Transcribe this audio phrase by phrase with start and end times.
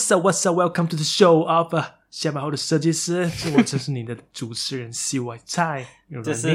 [0.00, 0.24] What's up?
[0.24, 0.56] What's up?
[0.56, 5.84] Welcome to the show of、uh, 下班后的设计师，是我，这是你的主持人 CY 蔡，
[6.24, 6.48] 这是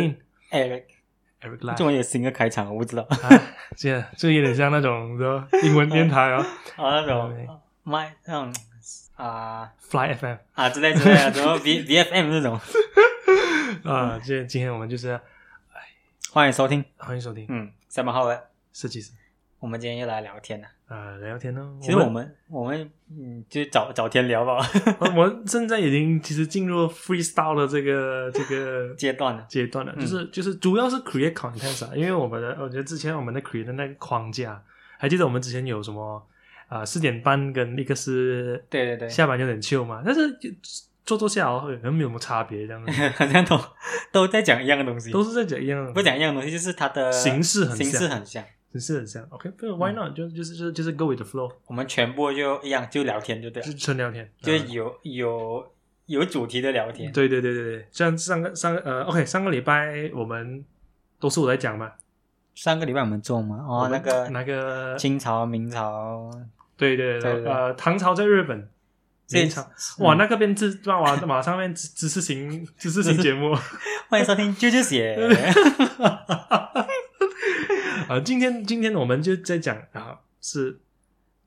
[0.50, 0.86] Eric
[1.44, 3.30] Eric 来，终于有新的开场，我不知道，啊，
[3.78, 6.38] 这这有点像那种的英文电台哦，
[6.78, 8.52] 啊那种麦那种
[9.16, 9.72] 啊。
[9.80, 12.60] Fly FM 啊之类之类的，什么 V VFM 那种，
[13.94, 15.22] 啊，今 今天我们就是
[16.32, 19.12] 欢迎收听，欢迎收听，嗯，下班后的设计师，
[19.66, 20.68] 我们今天又来聊天了。
[20.88, 21.76] 啊，聊天呢。
[21.82, 24.60] 其实我们我们嗯，就找找天聊吧。
[25.02, 34.62] 我们现在已经其实进入 freestyle 的这个这个 阶段了，阶段了，就是就是主要是 create content 啊，因为我们的我觉得之前我们的 create 的那个框架，
[35.00, 36.24] 还记得我们之前有什么
[36.68, 40.22] 啊四点半跟一个是对对对下班有点 chill 嘛，但是
[41.04, 43.60] 做做下好像没有什么差别这样子， 好像都
[44.12, 48.46] 都在讲一样的东西，都是在讲一样的，不讲一样的东西，就是它的形式很形式很像。
[48.80, 50.16] 是很像，OK，不，Why not？
[50.16, 51.52] 就就是就是就是 Go with the flow。
[51.68, 55.72] 我们全部就一样，就聊天就对了，就纯聊天，就有有
[56.08, 57.12] 有主题的聊天。
[57.12, 60.64] 对对对对对，像上个上个呃，OK，上个礼拜我们
[61.20, 61.92] 都是我在讲嘛。
[62.54, 63.58] 上个礼拜我们做嘛？
[63.68, 66.32] 哦，那个那个清朝、明朝，
[66.78, 68.70] 对对对，呃，唐朝在日本，
[69.32, 73.54] 明朝，哇，那个边知哇，马上面知知识型知识型节目，
[74.10, 75.18] 欢迎收听啾啾写。
[78.08, 80.80] 啊，今天今天我们就在讲啊，是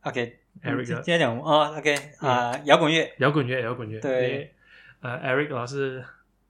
[0.02, 4.54] OK，Eric 今天讲哦，OK 啊，摇滚乐，摇滚乐，摇滚乐，对，
[5.00, 6.04] 呃，Eric 老师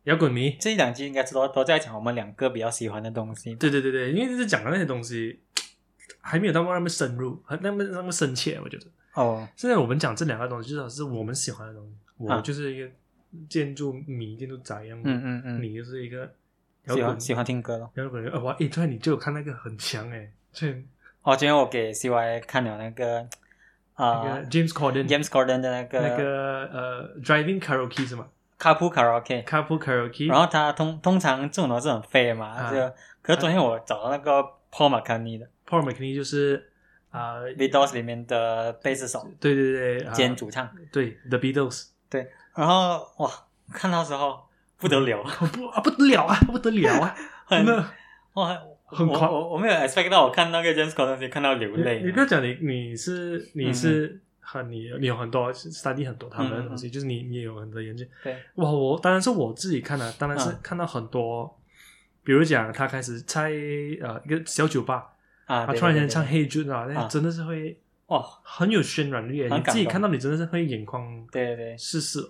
[0.05, 3.55] 摇滚迷，这一两集应该都都在讲我们两个比较喜欢的东西。
[3.57, 5.41] 对对对对，因为就是讲的那些东西
[6.21, 8.87] 还没有到那么深入，还那么那么深切，我觉得。
[9.15, 11.93] 哦，现在我们讲这两个东西，至少是我们喜欢的东西。
[12.17, 12.89] 我就是一个
[13.49, 14.99] 建筑迷，建筑宅一样。
[15.05, 16.33] 嗯嗯嗯，你就是一个。
[16.95, 18.39] 喜欢喜欢听歌咯，摇滚乐。
[18.41, 20.67] 哇，一突然你就有看那个很强哎，这
[21.23, 23.27] 哦，今天我给 CY 看了那个
[23.95, 30.29] 啊，James Corden，James Corden 的那个那个呃，Driving Karaoke 是吗？Carpool Karaoke，Carpool Karaoke。
[30.29, 32.77] 然后他通通常这种都是很废嘛，就
[33.21, 34.41] 可是昨天我找到那个
[34.73, 36.71] Paul McCartney 的，Paul McCartney 就是
[37.11, 43.31] 啊，Beatles 里面的贝斯手，对对对，兼主唱，对，The Beatles，对，然后哇，
[43.73, 44.48] 看到时候。
[44.79, 45.23] 不得了，
[45.53, 47.15] 不啊不得了啊，不得了啊！
[47.51, 47.85] 真的
[48.35, 48.57] 哇，
[48.87, 52.03] 很夸我我没有 expect 到，我看那个 James Corden 看到流泪。
[52.03, 58.05] 你不要讲你你是你是很你你有很多 study 很多他们的东西，就是你你也有很多研究。
[58.23, 61.59] 对，哇，我当然是我自己看的，当然是看到很多，
[62.23, 63.51] 比如讲他开始在
[64.01, 65.09] 呃一个小酒吧
[65.47, 72.21] 啊，他突然间唱 Hey Jude 啊，那真的是会哇很有渲染力，你自己看到你真的是会眼眶对对对试试。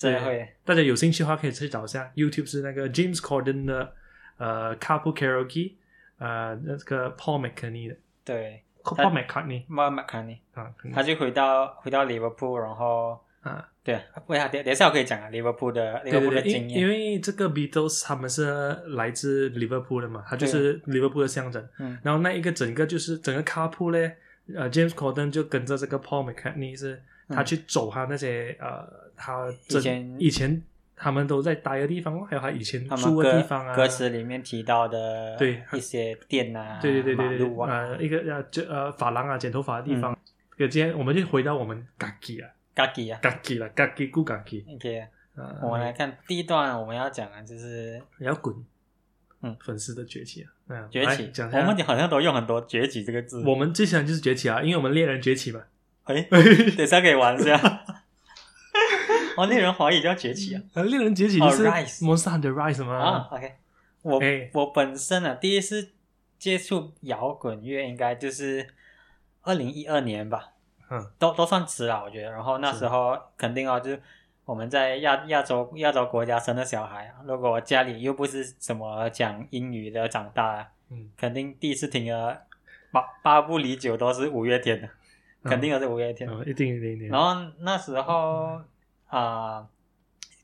[0.00, 0.48] 对，会。
[0.64, 3.92] 大家有兴趣的话，可以去找一下 YouTube 是那个 James Corden 的
[4.36, 5.74] 呃 Couple Karaoke，
[6.18, 7.96] 呃那个 Paul McCartney 的。
[8.24, 14.48] 对，Paul McCartney，Paul McCartney 啊，他就回到回到 Liverpool，然后啊，对，为啥？
[14.48, 16.80] 等等下我可以讲啊，Liverpool 的 Liverpool 的经验。
[16.80, 18.52] 因为这个 Beatles 他们是
[18.88, 21.66] 来自 Liverpool 的嘛，他就是 Liverpool 的象征。
[21.78, 21.96] 嗯。
[22.02, 24.16] 然后那一个整个就是整个 Couple 咧，
[24.54, 27.00] 呃，James Corden 就跟着这个 Paul McCartney 是。
[27.28, 28.86] 他去走他那些呃，
[29.16, 30.62] 他以前以前
[30.96, 33.74] 他们都在待的地方，还有他以前住的地方啊。
[33.74, 40.16] 歌词里面提到的对一些店啊，对对对对对，呃，一个呃就呃发廊啊，剪头发的地方。
[40.56, 44.64] 今天我们就回到我们嘎吉啊，嘎吉啊，嘎吉了，嘎吉古嘎吉。
[44.72, 45.04] OK，
[45.60, 48.54] 我们来看第一段，我们要讲的就是摇滚，
[49.42, 51.32] 嗯，粉丝的崛起啊，嗯崛起。
[51.42, 53.42] 我们好像都用很多“崛起”这个字。
[53.44, 55.60] 我们最喜欢就是崛起啊，因为我们猎人崛起嘛。
[56.04, 56.22] 哎，
[56.76, 57.56] 等下可以玩一下。
[59.36, 60.82] 哦，猎人华语叫崛起啊！
[60.82, 62.96] 猎人崛起就是 Monster Hunter Rise 吗？
[62.96, 63.56] 啊，OK。
[64.02, 64.20] 我
[64.52, 65.92] 我本身啊，第一次
[66.38, 68.68] 接触摇滚乐应该就是
[69.42, 70.50] 二零一二年吧。
[70.90, 72.30] 嗯，都都算迟了，我觉得。
[72.30, 74.02] 然后那时候肯定啊，就是
[74.44, 82.36] 我们在亚亚洲亚洲国家生的小孩啊，如果家里又不是什么讲英语的长大，嗯，肯定第一次听啊
[82.92, 84.88] 八八不离九都是五月天的。
[85.44, 87.08] 肯定有这五月天，一定一定一定。
[87.08, 88.60] 然后那时候
[89.08, 89.68] 啊，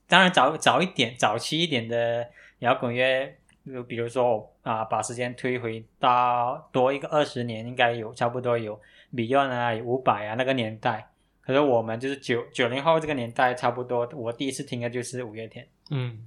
[0.07, 3.35] 当然早早一点、早期一点的摇滚乐，
[3.67, 8.81] 就比如说啊，把时间推回到多一个二十年，应该有差不多有
[9.15, 11.11] Beyond 啊、伍佰啊那个年代。
[11.41, 15.67] 可是我们就是九九零后这个年代，差不多我第一次听的就是五月天。
[15.91, 16.27] 嗯。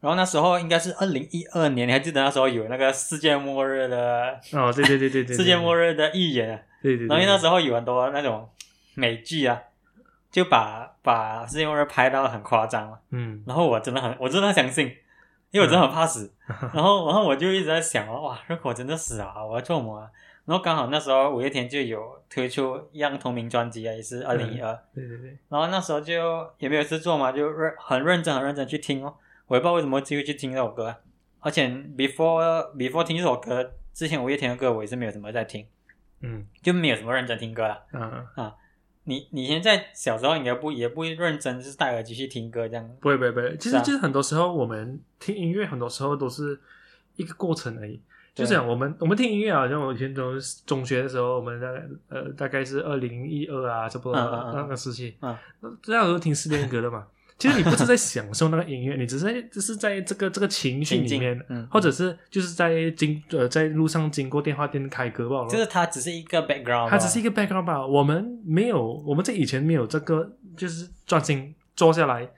[0.00, 4.40] 然后那时候应该是二零一二年，你还记得那时候有那个世界末日的？
[4.52, 6.64] 哦，对对对对对，世界末日的预言。
[6.82, 8.48] 对对，然后那时候有很多那种
[8.94, 9.60] 美剧啊，
[10.30, 12.98] 就把把世界末日拍到很夸张嘛。
[13.10, 14.86] 嗯，然后我真的很，我真的相信，
[15.50, 16.32] 因为我真的很怕死。
[16.74, 20.10] 然后，然后我就一直在想哇，如果真的死啊，我要做什么？
[20.46, 24.76] 然后刚好那时候五月天就有推出一样同名专辑啊，也是二零一二。
[24.92, 29.14] 对对对，然后那时候就也没有事做嘛，就认很认真很认真去听哦。
[29.46, 30.96] 我也不知道为什么机会去听这首歌，
[31.40, 35.64] 而且 before before 听这首歌之前，五月天的歌我也是没有什么在听，
[36.22, 37.82] 嗯就没有什么认真听歌了。
[37.92, 38.54] 嗯啊，
[39.04, 42.88] 你你现在小时候应该不也不会认真就是戴耳机去听歌这样。
[43.00, 46.60] 不会不会不会，其实啊实就是很多时候我们听音乐，很多时候都是
[47.16, 48.00] 一个过程而已。
[48.32, 50.34] 就对这样，我们我们听音乐啊，像我以前中
[50.64, 57.06] 中学的时候，我们大概呃大概是二零一二啊，差不多那个时期，嗯那这样时候听失恋歌的嘛。
[57.40, 65.48] 其实你不是在享受那个音乐，你只是在只是在这个这个情绪里面，嗯或者是就是在经呃在路上经过电话店开歌罢了。
[65.48, 67.84] 就是它只是一个 background，一它只是一个 background 吧。
[67.86, 72.28] 我们没有，我们在以前没有这个，就是专心坐下来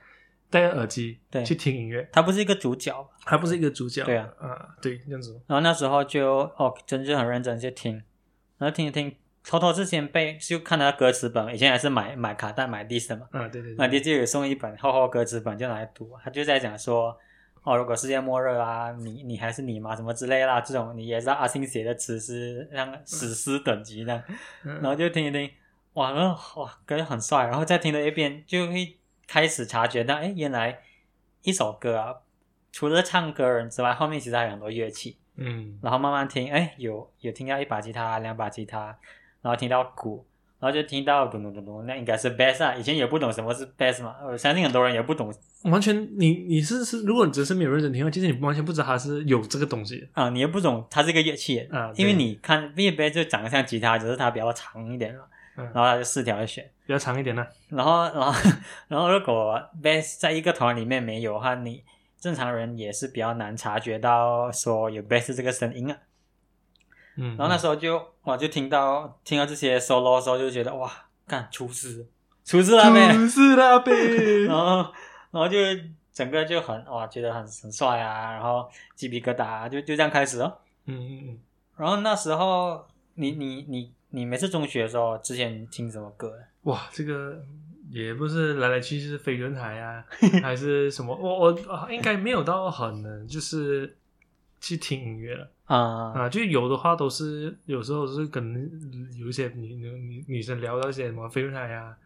[0.48, 2.94] 戴着耳机对去听音乐，它不是一个主角。
[3.24, 4.04] 它不是一个主角。
[4.04, 5.40] 对啊，啊，对，这样子。
[5.46, 8.02] 然后那时候就哦，真就很认真去听，
[8.58, 16.10] 然后听一听，偷偷之前背就看他歌词本，以前还是买买卡带买 disc 的嘛，啊，对对买对，disc 有送一本厚厚歌词本，就拿来读。
[16.22, 17.18] 他就在讲说，
[17.64, 19.96] 哦，如果世界末日啊，你你还是你吗？
[19.96, 24.14] 什么之类啦，这种你也知道阿信写的词是像史诗等级的，
[24.62, 25.50] 然嗯后就听一听，
[25.94, 28.96] 哇，然后哇，感觉很帅，然后再听了一遍，就会
[29.26, 30.80] 开始察觉到，哎，原来
[31.42, 32.14] 一首歌啊，
[32.70, 35.18] 除了唱歌人之外，后面其实还有很多乐器。
[35.34, 38.96] 嗯然后慢慢听，哎，有有听到一把吉他、两把吉他，
[39.42, 40.24] 然后听到鼓，
[40.58, 42.74] 然后就听到咚咚咚咚，那应该是 bass 啊。
[42.74, 45.34] 以前也不懂什么是 bass 嘛，我相信很多人也不懂
[45.64, 55.24] 完全你你是是，如果你只是没有认真听的话，其实你完全不知道它是有这个东西的啊，你也不懂它是一个乐器，啊，因为你看 V bass 就长得像吉他，只是它比较长一点嘛，
[55.56, 57.46] 嗯然后它就四条弦，比较长一点呢。
[57.68, 58.50] 然后 然后
[58.88, 61.82] 然后如果 bass 在一个团里面没有的话，你
[62.20, 65.96] 正常人也是比较难察觉到说有 bass 这个声音啊。
[67.16, 70.90] 嗯，然后那时候就哇，就听到听到这些 solo 的时候，就觉得哇，
[71.26, 72.06] 干出师，
[72.44, 73.12] 出师了呗。
[73.28, 74.76] 是那边然后
[75.30, 75.58] 然后就
[76.12, 80.58] 整个就很哇，觉得很很帅啊，然后鸡皮疙瘩、啊，就就这样开始哦。
[80.86, 81.38] 嗯嗯嗯，
[81.76, 86.32] 然后那时候你你你你每次中学的时候，之前听什么歌？
[86.62, 87.42] 哇，这个
[87.90, 90.04] 也不是来来去去是飞轮海啊，
[90.42, 91.14] 还是什么？
[91.14, 93.96] 我我啊应该没有到很能就是
[94.60, 95.50] 去听音乐了。
[95.76, 98.70] 啊、啊，就有的话都是有时候是跟
[99.18, 101.96] 有一些女女女女生聊到一些什么飞轮海啊，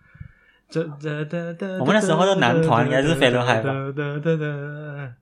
[0.68, 5.14] 这这这这，我们那时候的男团应该是飞轮海吧哒哒哒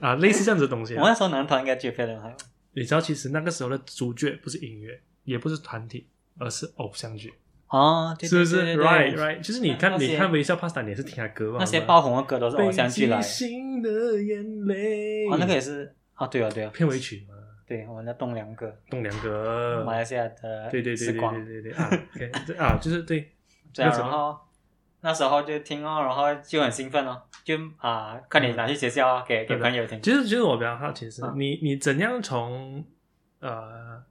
[0.00, 1.02] 啊，类似这样子的东西啊。
[1.02, 2.34] 我那时候男团应该就飞轮海。
[2.72, 6.06] 你知道，其实那个时候的主角不是音乐，也不是团体，
[6.38, 7.32] 而是偶像剧，
[7.68, 11.58] 哦，对是不是？Right Right，就是你看你看微笑 Pasta，你也是听他歌嘛？
[11.60, 13.28] 那些爆红的歌都是偶像剧来北的。
[13.28, 17.34] 极星的眼泪，哦，那个也是啊，对啊对啊，片尾曲嘛，
[17.72, 23.32] 对，我们的栋梁哥，栋梁哥，马来西亚的对对对对对对对啊， OK，这啊，就是对，
[23.72, 24.38] 对啊，然后
[25.00, 30.02] 那时候就听哦，然后就很兴奋哦，就啊，快点拿去学校啊给给朋友听。
[30.02, 31.32] 其实其实我比较好奇是，嗯。
[31.36, 32.84] 你你怎样从
[33.40, 34.02] 呃，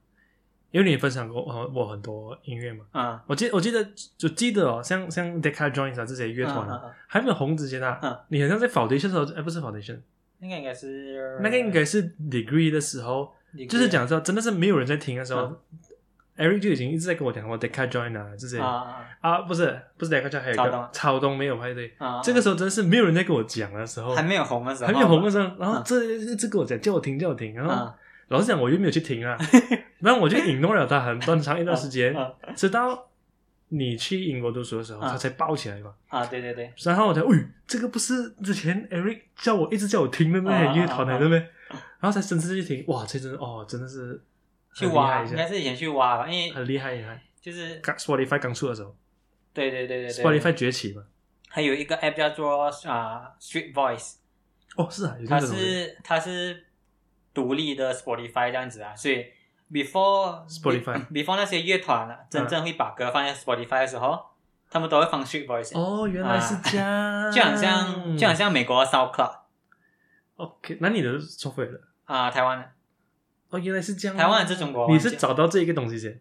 [0.72, 3.86] 因为你分享过我我很多音乐嘛，啊，我记我记得
[4.18, 8.18] 就记得哦，像像 Decca Joins 啊这些乐团啊，还没有红之前啊，嗯。
[8.26, 10.00] 你好像在 Foundation 的时候，哎不是 Foundation，
[10.40, 13.32] 那个应该是那个应该是 Degree 的时候，
[13.68, 15.60] 就是讲说真的是没有人在听的时候。
[16.34, 19.06] Eric 就已经一直在跟我讲过 Decca Join 啊这些啊啊。
[19.20, 21.36] 啊不是不是 Decca Join 还有一个超东。
[21.36, 27.94] 没有派对，啊，这个时候真的是没有人在跟我讲的时候，还没有红的时候，还没有红的时候，然后嗯这一直跟我讲叫我听叫我听，然后啊。
[28.28, 29.36] 老实讲我又没有去听啊，
[30.00, 33.08] 然后我就引弄了他很短长一段时间，啊 直到
[33.68, 35.92] 你去英国读书的时候，嗯他才爆起来嘛。
[36.08, 41.18] 啊，对对对，然后我才，喂，这个不是之前 Eric 叫我一直叫我听的啊那些乐团来啊。
[41.18, 41.46] 的咩？
[42.00, 44.22] 然后才真正去听，哇，这真的哦，真的是
[44.74, 47.20] 去挖，应该是以前去挖吧，因为很厉害厉害。
[47.40, 48.96] 就是刚 Spotify 刚出的时候
[49.52, 51.02] 对对对对对，Spotify 崛起嘛。
[51.48, 54.14] 还有一个 app 叫做啊 Street Voice，
[54.76, 56.64] 哦，是啊，有它是它是
[57.34, 59.26] 独立的 Spotify 这样子啊，所以
[59.70, 64.18] before Spotify before 那些乐团啊，真正会把歌放在 Spotify 的时候，
[64.70, 69.40] 他们都会放 Street Voice，、哦，原来是这样，就好像就好像美国的 SoundCloud
[70.36, 71.80] OK，那你的收费了？
[72.04, 72.68] 啊、台湾的
[73.50, 74.16] 哦，原来是这样。
[74.16, 76.20] 台湾还是中国你是找到这一个东西先？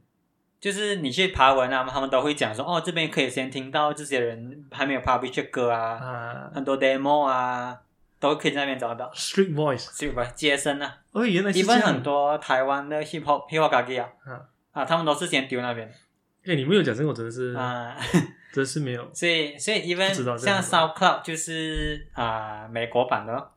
[0.60, 7.82] 就是你去爬文啊，他们都会讲说，哦，这边可以先听到这些人还没有 publish 的歌啊，啊很多 demo 啊，
[8.20, 9.12] 都可以在那边找到。
[9.16, 9.86] ，Street Voice。
[9.86, 11.94] Street Voice 接生啊，哦，原来是一般这样。
[11.96, 14.42] 很多台湾的 hip hop hip hop 歌啊，啊，
[14.72, 15.92] 啊，他们都是先丢那边
[16.46, 17.96] 哎，你没有讲这个，我真的是，啊。
[18.54, 19.10] 真是没有。
[19.16, 23.50] 所以，所以不知道 even 像这样子 SoundCloud 就是啊、美国版的咯，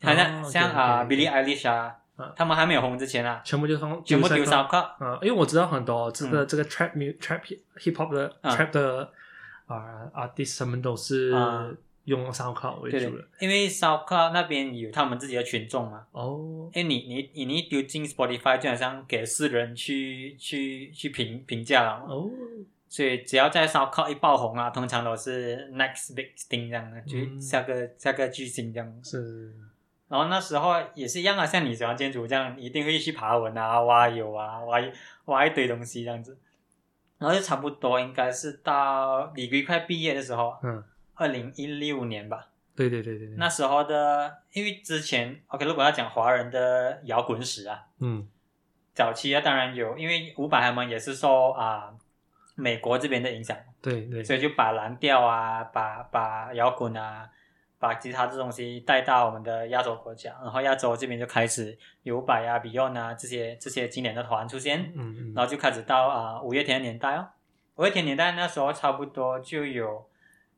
[0.00, 4.78] 好像、哦像啊、Billie Eilish 啊，啊他们还没有红之前啊，全部就放全部丢上烧烤。
[4.98, 7.40] 啊，因为我知道很多这个、这个 trap trap
[7.76, 8.56] hip hop 的、嗯。
[8.56, 9.12] trap 的
[9.66, 11.70] 啊 artist 他们都是啊
[12.04, 22.04] 用烧烤为主的。，因为烧烤那边有他们自己的群众嘛，哦，因为你你你你一丢进 Spotify，就好像给世人去去去评评价了。
[22.08, 22.28] 哦，
[22.88, 27.40] 所以只要在烧烤一爆红啊，通常都是 next big thing 这样的，就嗯。
[27.40, 29.00] 下个、下个巨星这样。
[29.04, 29.52] 是，
[30.10, 34.92] 然后那时候也是一样啊，像你喜欢建筑这样，一定会去爬文啊、挖油啊、挖一
[35.26, 36.36] 挖一堆东西这样子。
[37.16, 40.82] 然后就差不多应该是到李龟快毕业的时候，嗯，
[41.14, 42.48] 二零一六年吧。
[42.74, 48.28] 对对对对对，那时候的，因为之前 OK，如果要讲华人的摇滚史啊，嗯。
[48.92, 51.94] 早期啊当然有，因为伍佰他们也是受啊、
[52.56, 57.30] 美国这边的影响，对对，所以就把蓝调啊，把把摇滚啊，
[57.80, 67.26] 把吉他这东西带到我们的亚洲国家，然后亚洲这边就开始有伍佰啊、Beyond 啊这些这些经典的团出现，嗯嗯，然后就开始到啊、五月天的年代哦，
[67.76, 70.06] 五月天年代那时候差不多就有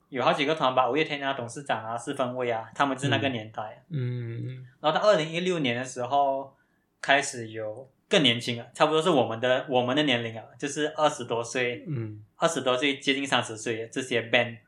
[0.09, 3.85] 有好几个团吧，五月天啊、董事长啊、四分卫啊，他们是那个年代。
[3.91, 6.53] 嗯嗯然后到二零一六年的时候，
[7.01, 14.59] 开始有更年轻了，差不多是我们的我们的年龄啊，就是二十多岁、嗯，二十多岁接近三十岁这些 band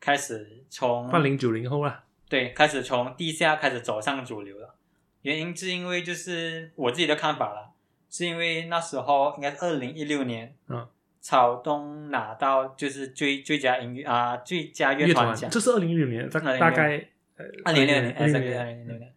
[0.00, 4.74] 开始从八零九零后啦，对开始从地下开始走上主流了。
[5.22, 7.70] 原因是因为就是我自己的看法啦，
[8.10, 10.86] 是因为那时候应该是二零一六年，嗯，
[11.20, 19.10] 草东拿到就是最最佳音乐啊、最佳乐乐团奖，这是二零一六年，大2016大概呃二零六年，二零二零六年。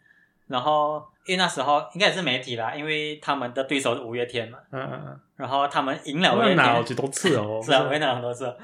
[0.48, 5.20] 然后因为那时候应该也是媒体啦，因为他们的对手是五月天嘛，嗯嗯嗯。
[5.36, 8.56] 然后他们赢了嗯，五月天，那拿好几多次哦， 是啊，不我也拿很多次。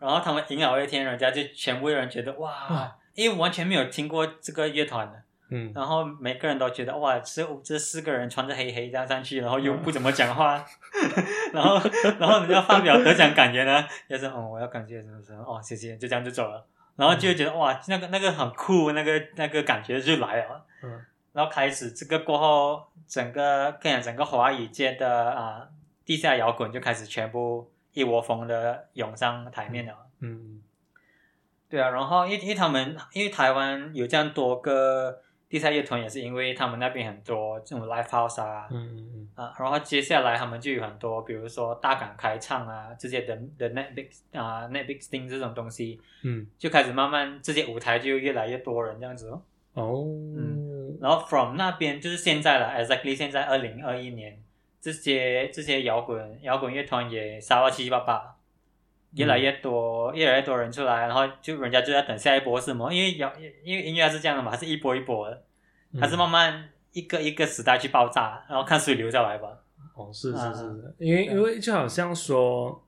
[0.00, 5.70] 然后他们赢了一天，人家就全部人觉得哇哇，因为完全没有听过这个乐团的，嗯。
[5.74, 10.64] 然后每个人都觉得哇，这这四个人穿着黑黑这样上去，然后又嗯不怎么讲话，
[11.52, 11.78] 然后
[12.18, 16.66] 然后人家发表得奖感言呢，也是哦，我要感谢什么什么，哦，谢谢，就这样就走了。
[16.96, 20.64] 然后就觉得哇，那个那个很酷，那个那个感觉就来了。
[20.82, 21.00] 嗯。
[21.32, 25.68] 然后开始这个过后，整个跟整个华语界的啊、
[26.04, 29.94] 地下摇滚就开始全部一窝蜂的涌上台面了。
[30.20, 30.62] 嗯
[31.68, 49.42] 对啊，然后因为因为他们因为台湾有这样多个地下乐团，也是因为他们那边很多这种 live house 啊，嗯嗯嗯啊，然后接下来他们就有很多，比如说大港开唱啊这些的的 net big 啊 net big thing 这种东西，嗯就开始慢慢这些舞台就越来越多人这样子哦。
[49.74, 50.04] 哦，
[50.36, 54.36] 嗯然后 from 那边就是现在了，exactly 现在二零二一年，
[54.80, 58.36] 这些这些摇滚摇滚乐团也杀到七七八八，
[59.12, 62.92] 越来越多、越来越多人出来，然后就人家就在等下一波是什么？
[62.92, 63.32] 因为摇
[63.62, 65.44] 因为音乐是这样的嘛，它是一波一波的，
[66.00, 69.48] 它是慢慢一个一个时代去爆炸，然后看谁留下来吧。
[69.94, 72.86] 哦，是是是，因为因为就好像说，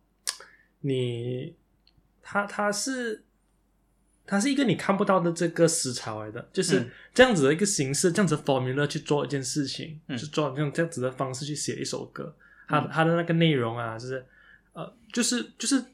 [0.80, 1.54] 你
[2.22, 3.24] 他他是
[4.32, 6.90] 它是一个你看不到的这个思潮来的，就是嗯。
[7.14, 10.16] 这样子的一个形式，这样子 formula 去做一件事情，嗯。
[10.16, 12.34] 去做用这样子的方式去写一首歌，
[12.66, 12.88] 它嗯。
[12.90, 14.24] 它的那个内容啊，就是
[14.72, 15.84] 呃，就是就是。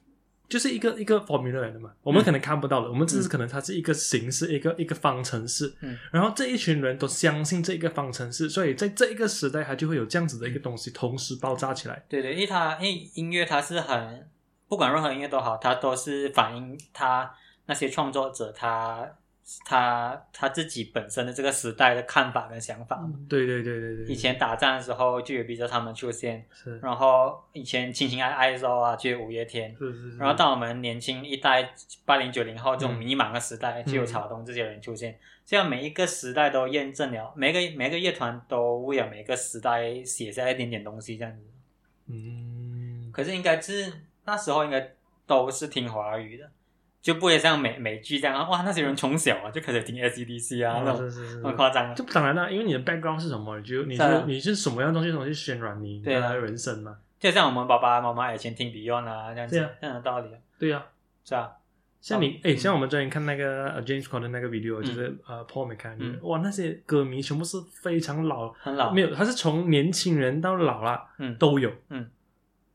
[0.48, 5.94] 就是一个一个 formula 来的嘛，我们嗯可能看不到的，我们只是可能它是一个形式，一个一个方程式，嗯。
[6.10, 12.02] 然后这一群人都相信这一个方程式，所以在这一个时代，它就会有这样子的一个东西同时爆炸起来。
[12.08, 14.26] 对对，因为它因为音乐它是很
[14.68, 17.30] 不管任何音乐都好，它都是反映他
[17.68, 19.06] 那些创作者他
[19.64, 23.14] 他他自己本身的这个时代的看法跟想法嘛。
[23.28, 35.18] 对对对对对，以前打仗的时候就有比较他们出现，是然后以前情情爱爱的时候啊就有五月天，是是是，然后到我们年轻一代八零九零后这种嗯迷茫的时代，就有草东这些人出现。
[35.46, 41.42] 这样每一个时代都验证了，每个每个乐团都为了每个时代写下一点点东西，这样子。
[42.08, 43.90] 嗯，可是应该是
[44.26, 44.94] 那时候应该
[45.26, 46.50] 都是听华语的，
[47.00, 51.42] 就不会像美美剧这样，哇，那些人从小啊就开始听 S.E.D.C 啊，那种是是是。
[51.44, 51.94] 很夸张啊。
[51.94, 56.28] 就当然了，因为你的 background 是什么，你就你是你是什么样的东西，什么去渲染你对啊。
[56.28, 56.96] 的人生嘛？
[57.18, 60.84] 就像我们爸爸妈妈以前听 Beyond 啊，这样子这样的道理啊，对呀，
[61.24, 61.50] 是啊？
[62.00, 62.52] 像你嗯。
[62.52, 64.84] 哎，像我们之前看那个呃 James Corden 那个 video，嗯。
[64.84, 66.18] 就是呃 Paul McCartney，嗯。
[66.22, 71.34] 哇，那些歌迷全部是非常老，很老，没有，他是从年轻人到老了嗯。
[71.36, 72.08] 都有，嗯，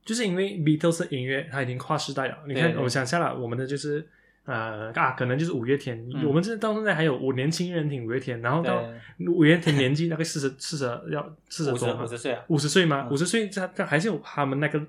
[0.05, 2.37] 就是因为 Beatles 的音乐它已经跨时代了。
[2.47, 4.05] 你看，对对我想下了，我们的就是
[4.45, 8.83] 呃啊，可能就是五月天，嗯我们这到现在还有我年轻人听五月天，然后到，
[9.27, 13.07] 五月天年纪大概四十四十要四十五十多嘛五十岁啊，五十岁吗？
[13.07, 14.81] 嗯五十岁他他还是有他们那个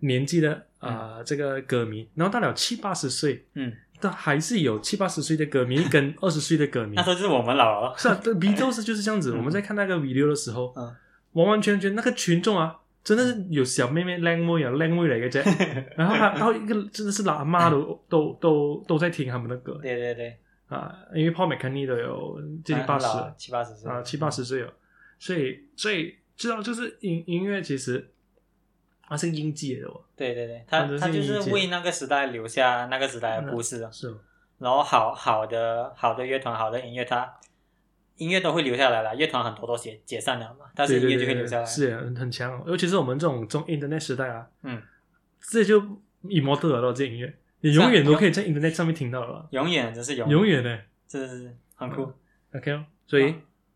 [0.00, 7.02] 年纪的嗯呃这个歌迷，然后到了七八十岁，嗯，都还是有七八十岁的歌迷跟二十岁的歌迷那。
[7.02, 9.32] 时候就是我们老了，是啊，这 Beatles 就是这样子。
[9.34, 10.94] 嗯我们在看那个 video 的时候，嗯
[11.32, 12.76] 完完全全那个群众啊，
[13.06, 15.40] 真的是有小妹妹、靓妹啊、靓妹嚟嘅啫。
[15.96, 19.78] 然后还然后一个真的是老阿妈都都都都在听他们的歌。
[19.80, 20.36] 对对对，
[20.66, 23.06] 啊，因为 Paul McCartney 都有接近八十
[23.38, 23.88] 七八十岁。
[23.88, 24.72] 啊，七八十岁了，
[25.20, 28.10] 所以所以知道就是音音乐其实
[29.08, 33.82] 它是音记的哦，对对对，他他就是为那个时代留下那个时代的故事。
[33.82, 33.90] 啊。
[33.92, 34.08] 是。
[34.08, 34.18] 哦
[34.58, 37.30] 然后好好的好的乐团，好的音乐，它
[38.16, 41.64] 音乐都会留下来了，乐团很多都解解散了嘛，但是音乐就会留下来。
[41.64, 44.82] 是很很强哦，尤其是我们这种中 Internet 时代啊，嗯，
[45.40, 45.82] 这就
[46.22, 50.80] 一模得了这音乐，你永远都可以在 Internet 上面听到了，永远真是永永远的。
[51.08, 52.12] 真的是很酷。
[52.54, 53.34] OK 哦，所以？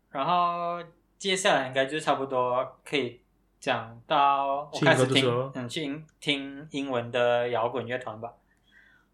[0.09, 0.83] 然后
[1.17, 3.21] 接下来应该就差不多可以
[3.59, 8.33] 讲到我去开始听嗯去听英文的摇滚乐团吧。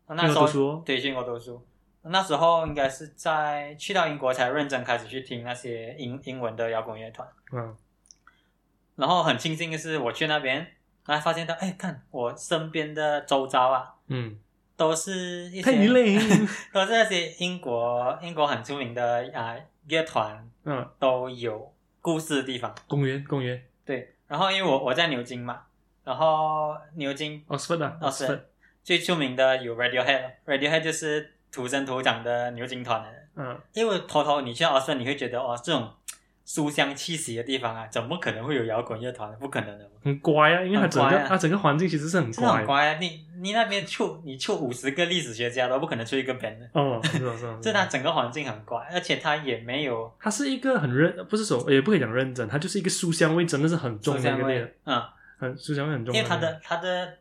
[0.08, 1.64] 那英时候对去英国读书，
[2.10, 7.28] 那时候应该是在去到英国才认真开始去听那些英英文的摇滚乐团。
[7.52, 7.76] 嗯，
[8.96, 10.68] 然后很庆幸的是，我去那边，
[11.06, 14.38] 然后发现到，哎，看我身边的周遭啊，嗯，
[14.76, 16.18] 都是一些累，
[16.74, 19.56] 都是那些英国英国很出名的啊
[19.88, 22.76] 乐团嗯，都有故事的地方。
[22.88, 23.64] 公园公园。
[23.86, 25.62] 对，然后因为我我在牛津嘛，
[26.04, 28.42] 然后牛津，Oxford 啊，Oxford，
[28.84, 33.10] 最出名的有 Radiohead，Radiohead 就是土生土长的牛津团的。
[33.36, 35.92] 嗯，因为偷偷你去奥斯你会觉得哦，这种
[36.46, 39.32] 书香气息的地方啊，怎么可能会有摇滚乐团？
[39.38, 39.90] 不可能的。
[40.04, 42.98] 很乖啊，因为它整很乖啊个它整个环境其实是很真的很乖，啊！
[43.00, 55.04] 你你那边出你出五十个历史学家都不可能出一个 band 的，哦，是啊是啊，这它整个环境很乖，而且它也没有它是一个很认，不是说也不可以讲认真，它就是一个书香味真的是很重的一个嗯，
[55.38, 57.18] 很书香味很重，因为它的它的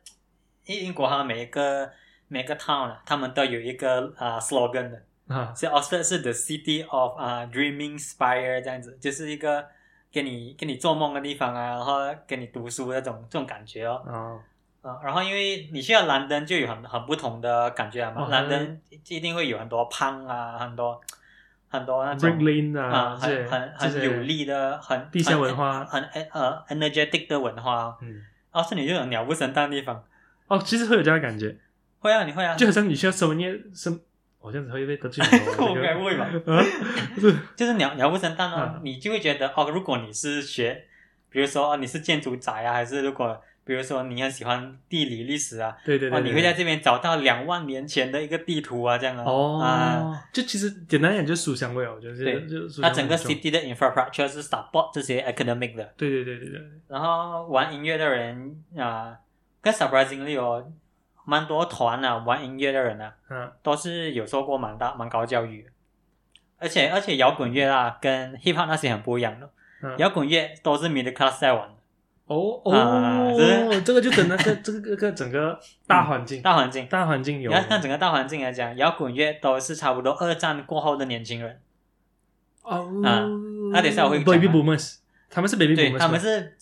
[0.67, 1.91] 英英国他们每一个
[2.29, 9.65] 每个 town 啊，他们都有一个啊、slogan 的，啊，所以 Oxford 是 the city of 啊、dreaming spire 这样子，就是一个
[10.11, 14.03] 给你给你做梦的地方啊，然后给你读书那种这种感觉哦。
[14.07, 18.29] 啊，啊，然后因为你去到兰登就有很很不同的感觉啊嘛，哦。
[18.31, 21.01] 兰登一定会有很多胖啊，很多
[21.69, 22.31] 很多那种
[22.81, 25.85] 啊，很很很有力的，很地下文化。
[25.85, 27.97] 很很呃 energetic 的文化哦。
[28.01, 28.23] 嗯，
[28.53, 30.05] 哦，是你就有鸟不生蛋的地方，
[30.47, 31.57] 哦，其实会有这样的感觉，
[32.07, 34.01] 会啊，你会啊，就好像你需要收业生，
[34.41, 35.25] 我这样子会被得罪。
[35.59, 36.25] 我该不会吧？
[36.47, 36.63] 啊，
[37.19, 37.35] 是。
[37.55, 40.85] 就是鸟鸟不生蛋哦，嗯你就会觉得哦，如果你是学，
[41.29, 49.99] 比如说哦你是建筑宅啊，还是如果比如说你很喜欢地理历史啊，哦，对对对，你会在这边找到两万年前的一个地图啊，这样啊，啊。
[49.99, 52.47] 哦，就其实简单点就是书香味哦，我觉得对。
[52.47, 59.17] 就它整个 city 的 infrastructure 是 support 这些 academic 的，对对对对对，然后玩音乐的人啊，
[59.61, 60.65] 更 surprisingly 哦，
[61.27, 63.53] 蛮多团啊，玩音乐的人啊，嗯。
[63.63, 65.69] 都是有受过蛮大蛮高教育，
[66.59, 69.51] 而且而且摇滚乐啊，跟 hip hop 那些很不一样的，
[69.83, 71.75] 嗯，摇滚乐都是 middle class 在玩的，
[72.27, 73.37] 哦啊哦，
[73.85, 76.41] 这个就等那个 这个这个整个大环境。
[76.41, 76.87] 大环境。
[76.87, 77.51] 大环境有。
[77.51, 81.61] 你要看整个大环境来讲，摇滚乐都是差不多二战过后的年轻人，
[82.63, 83.03] 哦。
[83.05, 83.27] 啊
[83.73, 84.39] 那等一下我会讲啊。
[84.39, 86.57] Baby boomers，他们是 baby 对 boomers，他们是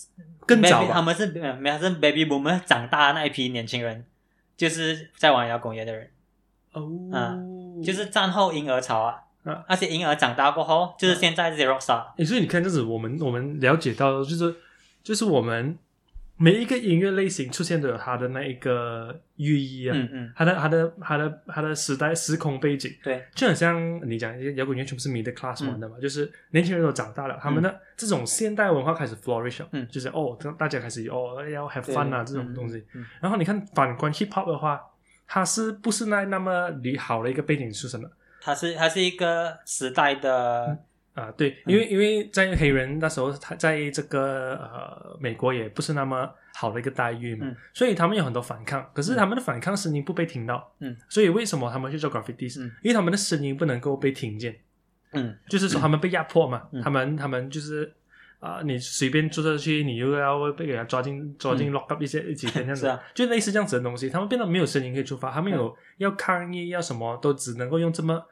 [0.47, 1.03] 更早他吧？
[1.03, 4.05] 们是呃没有是 baby boomer 长大的那一批年轻人，
[4.57, 6.11] 就是在玩摇滚乐的人，
[6.73, 9.21] 哦，就是战后婴儿潮啊。
[9.45, 14.57] 啊，那些婴儿长大过后，就是现在这些 rock star，诶，所以你看，就是我们我们了解到，就是
[15.03, 15.79] 就是我们
[16.37, 25.69] 每一个音乐类型出现都有它的那一个寓意啊，嗯嗯，它的它的它的它的时代时空背景，对，就很像你讲，摇滚乐全部是 middle class 嗯。
[25.69, 29.87] 玩的嘛，就是年轻人都长大了，他们的这种现代文化开始 flourish，了嗯。
[29.89, 32.85] 就是哦，大家开始哦要 have fun 啊这种东西。，
[33.21, 34.81] 然后你看反观 hip hop 的话，
[35.29, 38.11] 它是不是那那么离好的一个背景出身的？
[38.41, 40.77] 它是它是一个时代的，
[41.15, 47.57] 啊，对，嗯因为、因为在黑人那时候，他在这个呃美国也不是那么好的一个待遇嘛，嗯。
[47.73, 52.71] 所以他们有很多反抗，可是他们的反抗声音不被听到，嗯，所以为什么他们去做 graffiti？、嗯。
[52.83, 54.57] 因为他们的声音不能够被听见，
[55.13, 55.37] 嗯。
[55.49, 56.83] 就是说他们被压迫嘛，嗯。
[56.83, 57.93] 他们他们就是
[58.41, 68.23] 啊、你随便做下去，你又要被给他抓进抓进 lock up 一些一几天 这样子，啊就类似这样子的东西，他们变得没有声音可以出发，他们有要抗议要什么，都只能够用这么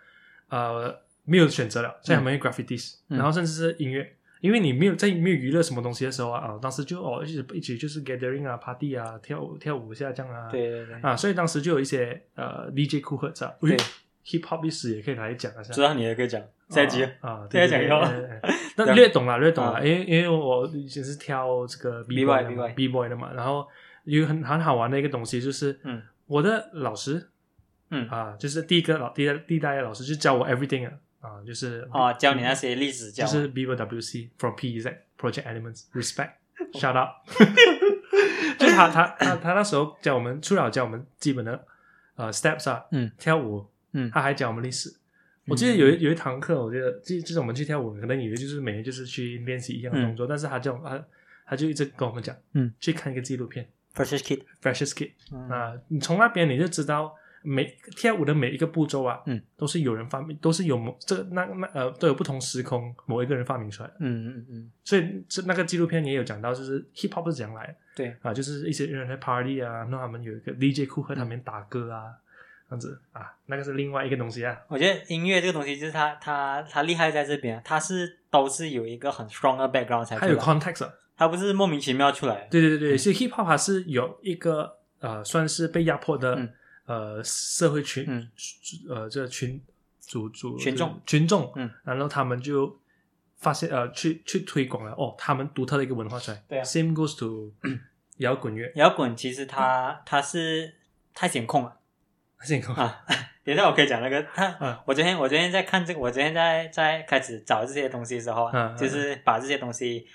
[0.50, 3.18] 呃没有选择了，所以他们用 graffiti，、嗯。
[3.18, 4.16] 然后甚至是音乐。
[4.40, 13.76] 因为你没有在没有娱乐什么东西的时候啊，啊，当时就哦一起一起就是 gathering 啊，party 啊，跳舞跳舞一下这样啊，对对对，啊，所以当时就有一些呃 DJ 酷赫啊，对
[14.24, 15.72] ，hip hop 历史也可以来讲一下。
[15.72, 18.40] 知道你也可以讲下一集，啊，对 对对对
[18.74, 19.80] 那略懂了，略懂了，啊。
[19.80, 23.68] 因为因为我以前是跳这个 B boy 的嘛 B-boy B boy 的嘛，然后
[24.02, 26.02] 有很很好玩的一个东西就是，嗯。
[26.26, 27.28] 我的老师
[27.90, 36.32] 嗯，啊，就是第一个老第一第一代的老师就教我 everything 啊，啊，就是啊，教你那些历史教就是 B boy WC from PZ Project Elements respect
[36.74, 37.24] shut up，
[38.58, 41.64] 就他他他他那时候教我们，除了教我们基本的
[42.16, 44.92] 呃 steps 啊，嗯跳舞，嗯他还教我们历史。
[45.46, 51.04] 我记得有一有一堂课，我觉得就就是我们去跳舞，可能以为就是每天就是去练习一样的动作，但是他叫他
[51.46, 53.68] 他就一直跟我们讲，嗯，去看一个纪录片。
[53.94, 55.48] Precious Kid，Freshest Kid 嗯。
[55.48, 57.64] 啊，你从那边你就知道每
[57.96, 67.74] 跳舞的每一个步骤啊，嗯，都是有人发明，都是有某这那那呃都有不同时空某一个人发明出来的，嗯嗯嗯，所以这那个纪录片也有讲到，就是 hip hop 是怎样来的。
[67.94, 72.14] 对，啊，就是一些人在 party 啊，那他们有一个 DJ 库和他们打歌啊，
[72.68, 73.00] 这样子。
[73.12, 80.92] 啊，那个是另外一个东西啊，我觉得音乐这个东西就是它它它厉害在这边，它是都是有一个很 strong 的 background 才它有，context 啊。
[81.14, 82.46] 它不是莫名其妙出来的。
[82.50, 86.52] 对对对，所以 hip hop 它是有一个呃，算是被压迫的、嗯
[86.86, 88.30] 呃社会群，嗯
[88.88, 89.62] 呃，这群
[90.00, 92.80] 主主群众群众，嗯，然后他们就
[93.36, 96.42] 发现呃，去去推广了哦，他们独特的一个文化出来。
[96.48, 97.52] 对啊 Same goes to
[98.18, 100.74] 摇滚乐，摇滚其实它它是
[101.14, 101.78] 太显控了
[102.44, 103.04] 这个啊！
[103.44, 110.06] 等一下我可以讲那个，他嗯我昨天我昨天在看这个，我昨天在在开始找这些东西的时候啊，嗯嗯就是把这些东西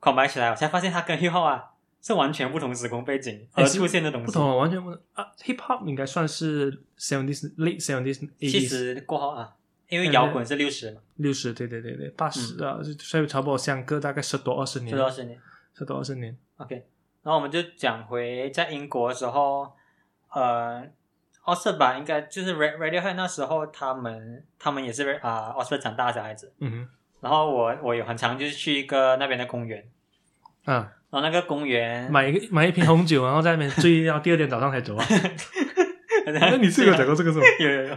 [0.00, 1.64] combine 起来，我才发现它跟 hip hop 啊
[2.04, 4.26] 是完全不同时空背景而出现的东西。
[4.26, 5.26] 不同，完全不同啊。
[5.38, 9.54] Hip hop 应该算是 seventies late seventies 七十过后啊，
[9.88, 15.40] 因为摇滚是六十嘛，六十，对对对对，八十嗯啊，所以差不多相隔大概十多二十年十，多二十年。
[15.72, 16.36] 十多二十年。
[16.58, 16.74] OK，
[17.22, 19.72] 然后我们就讲回在英国的时候，
[20.30, 20.86] 呃，
[21.44, 26.52] 奥斯吧，应该就是 Ra- Radiohead 那时候，他们他们也是啊、奥斯长大的小孩子。
[26.58, 26.86] 嗯
[27.20, 29.82] 然后我我有很长就是去一个那边的公园，
[30.66, 35.06] 嗯，啊，然后那个公园，买一个买一瓶红酒， 然后在那边醉到第二天早上才走啊。
[36.26, 37.44] 那 那你是有讲过这个是吗？
[37.60, 37.88] 有有有。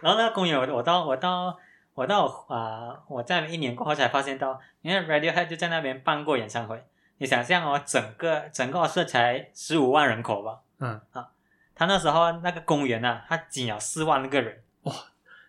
[0.00, 1.54] 然后那个公园，我我到我到
[1.92, 6.82] 我到啊、我在一年过后才发现到，因为 Radiohead 就在那边办过演唱会。
[7.18, 11.28] 你想象哦，整个整个奥斯才十五万人口吧，嗯啊，
[11.74, 14.94] 他那时候那个公园啊，他挤了四万个人，哇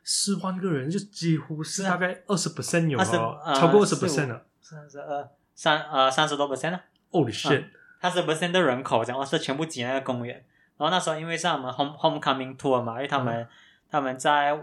[0.04, 4.46] 四万个人就几乎是大概二十 percent 有20哦，呃超过二十45 percent 了。
[4.60, 7.66] 三十二三呃三十多 percent 啊，Holy shit！
[8.02, 10.34] 三十 percent 的人口，然后是全部挤那个公园。
[10.78, 13.46] 然后那时候因为是我们 home homecoming tour 嘛，因为他们、
[13.92, 14.58] 他们在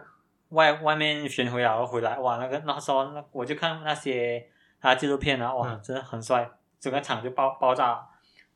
[0.48, 4.48] 外外面巡回然后回来，哇，那个那时候那我就看那些
[4.80, 8.06] 他纪录片啊，哇，嗯真的很帅，整个场就爆爆炸了。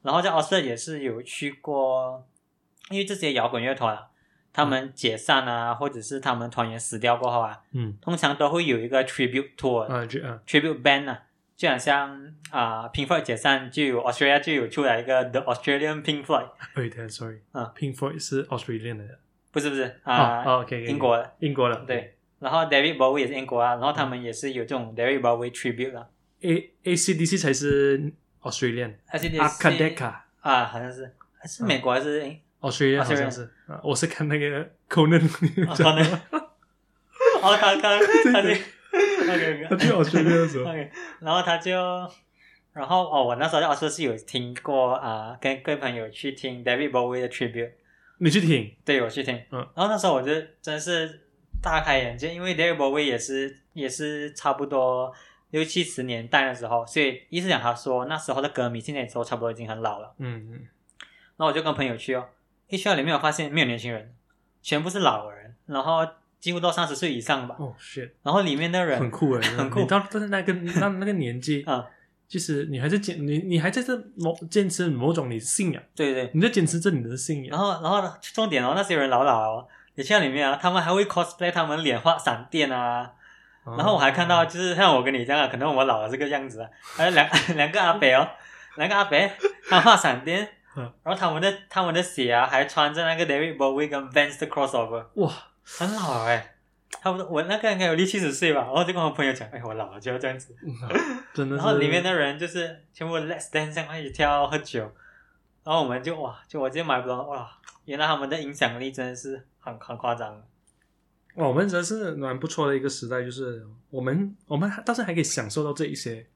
[0.01, 2.27] 然后在奥斯也是有去过，
[2.89, 4.09] 因为这些摇滚乐团啊，
[4.51, 11.25] 他们解散啊，或者是他们团员死掉过后啊，嗯，通常都会有一个 tribute tour，、啊，tribute band 啊，
[11.61, 19.19] 就好像啊、Pink Floyd 解散就有 Australia 就有出来一个 The Australian Pink Floyd，对的，sorry，啊，Pink Floyd 是 Australian 的，
[19.53, 26.09] 不是不是啊、哦，OK，英国的英国的，对，然后 David Bowie 也是英国啊，然后他们也是有这种 David Bowie tribute 啊
[26.41, 33.05] ，，A A C D C 才是 Australian，而且 a c a d e c a 啊，好像是是美国还是英 Australian
[33.05, 35.27] 好像是啊，我是看那个 Conan
[35.69, 36.03] 哦可能
[37.43, 37.99] 哦，他他
[38.33, 38.49] 他就
[39.23, 41.73] OK 他 OK 去 Australia 的时候， OK，然后他就，
[42.73, 47.73] 然后哦，我那时候在奥斯是有听过啊、跟跟朋友去听 David Bowie 的 tribute。
[48.19, 49.59] 你去听，对我去听，嗯。
[49.75, 50.31] 然后那时候我就
[50.61, 51.21] 真是
[51.63, 55.13] 大开眼界，因为 David Bowie 也是也是差不多
[55.51, 62.29] 六七十年代的时候，所以意思讲他说那时候的歌迷现在都差不多已经很老了，嗯嗯，然后我就跟朋友去哦，
[62.69, 64.15] 一去到里面我发现没有年轻人，
[64.61, 66.07] 全部是老人，然后
[66.41, 67.57] 几乎到三十岁以上吧，
[68.23, 69.81] 然后里面的人很酷哎，很酷。
[69.81, 71.85] 你到但是那个 那那个年纪啊，
[72.27, 83.11] 就是你还在坚你你还在这某坚持某种你信仰，对对，你在坚持着你的信仰，然后然后重点哦，那些人老老哦，你去到里面啊，他们还会 cosplay 他们脸画闪电啊。
[83.65, 83.77] 哦。
[83.77, 88.27] 然后我还看到，就是像我跟你这样啊，可能我们老了这个样子啊，还有两 两个阿伯哦，
[88.77, 89.19] 两个阿伯，
[89.69, 90.91] 他画闪电，嗯。
[91.03, 95.31] 然后他们的他们的鞋啊，还穿着那个 David Bowie 跟 Vans 的 crossover，哇，
[95.79, 96.55] 很老哎、
[96.91, 100.55] 差不多我那个应该有六七十岁吧，然后就跟我朋友讲，哎，我老了就要这样子，
[101.33, 104.81] 真的，然后里面的人就是全部 Let's Dance 上一起跳喝酒，
[105.65, 107.51] 然后我们就哇，就我就买不到哇，
[107.85, 110.35] 原来他们的影响力真的是很很夸张，
[111.37, 116.27] 哇，我们真的是蛮不错的一个时代，就是我们我们倒是还可以享受到这一些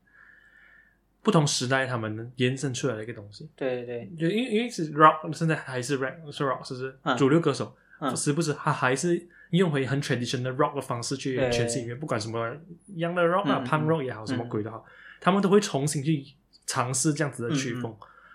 [1.23, 3.51] 不同时代他们延伸出来的一个东西。
[3.57, 4.11] 对对。
[4.17, 6.99] 对，就因为因为是 rock，现在还是 rap 是 rock，是不是？
[7.03, 7.17] 嗯。
[7.17, 12.55] 主流歌手，嗯时不时他还是用回很 traditional 的 rock 的方式去对诠释音乐，不管什么
[12.87, 14.85] 一样的 rock 啊、嗯 punk rock 也好，什么鬼都好，
[15.21, 16.25] 他们都会重新去
[16.67, 17.95] 尝试这样子的曲风。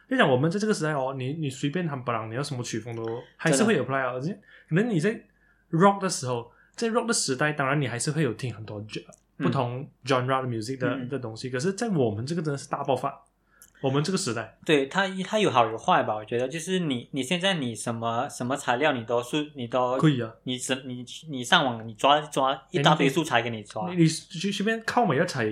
[0.09, 4.13] 就讲我们在这个时代哦，你你随便喊不朗，你要什么曲风都还是会有 apply 啊。
[4.13, 4.33] 而且
[4.67, 5.21] 可能你在
[5.71, 8.83] rock 的时候，在 rock 的时代，当然你还是会有听很多
[9.37, 11.49] 不同 genre 的 music 的、嗯的东西。
[11.49, 13.13] 可是，在我们这个真的是大爆发，
[13.81, 16.15] 我们这个时代，对它它有好有坏吧？
[16.15, 20.29] 我觉得就是你你现在你什么什么材料你都是你都可以啊。
[20.43, 25.45] 你什你你上网你抓抓一大堆素材给你抓，你你随随便靠每一材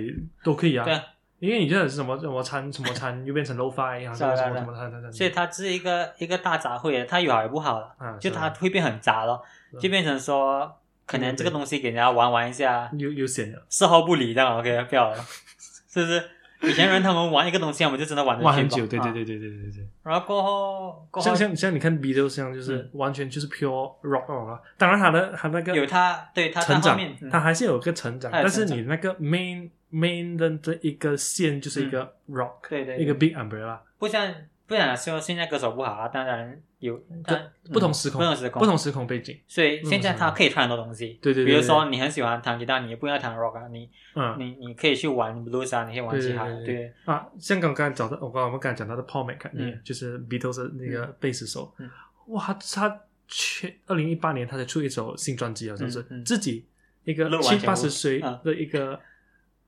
[0.44, 0.84] 都可以啊。
[0.84, 1.02] 对啊，
[1.38, 9.42] 因为你这是什么什么餐什么餐又变成 low fi 啊，什么什么什么餐餐餐，所以它是一个一个大杂烩，它有好有不好了，啊，就它啊会变很杂咯，
[9.80, 10.70] 就变成说
[11.06, 15.16] 可能这个对东西给人家玩玩一下，又又闲了，事后不理这样 OK 不要了，
[15.88, 16.22] 是不是？
[16.68, 19.12] 以前人他们玩一个东西，我们就真的玩很久，对对啊。
[19.12, 19.70] 对对对对对。
[19.70, 19.88] 对。
[20.02, 22.90] 然后过后过后像像像你看 Beatles 这样，就是嗯。
[22.94, 24.60] 完全就是 pure rock 啊。
[24.76, 26.98] 当然，他的他那个有他对他他成长
[27.30, 34.34] 他还是有个成长，但是你那个 main main 的这一个线就是一个 rock，对对一个 big umbrella，不像
[34.68, 38.60] 不想说现在歌手不好啊，当然有但不同时空不同时空。
[38.60, 39.40] 不同时空背景。
[39.48, 44.36] 所以现在他可以弹很多东西，对对对比如说你很喜欢弹吉他，你也不要弹 rock 啊，你嗯。
[44.38, 49.80] 你你可以去玩 blues 啊，你可以玩其他的，对啊，像刚刚找到我刚刚我们刚才讲到的 Paul McCartney，、嗯。
[49.82, 51.90] 就是 Beatles 的那个贝斯手，嗯。
[52.26, 56.66] 哇，他他去二零一八年他才出一首新专辑，好像是、自己
[57.04, 58.38] 一个七八十岁嗯。
[58.44, 59.00] 的一个、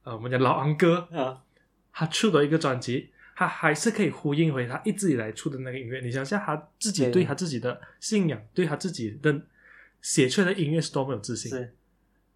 [0.04, 1.42] 呃，我们讲老昂哥，啊，
[1.92, 3.09] 他出的一个专辑，
[3.40, 5.98] 他还是可以呼应回他一直以来出的那个音乐。
[6.02, 9.40] 你想想，他自己对对他自己的信仰，对他自己的
[10.02, 11.50] 写出来的音乐是多么有自信。
[11.50, 11.74] 是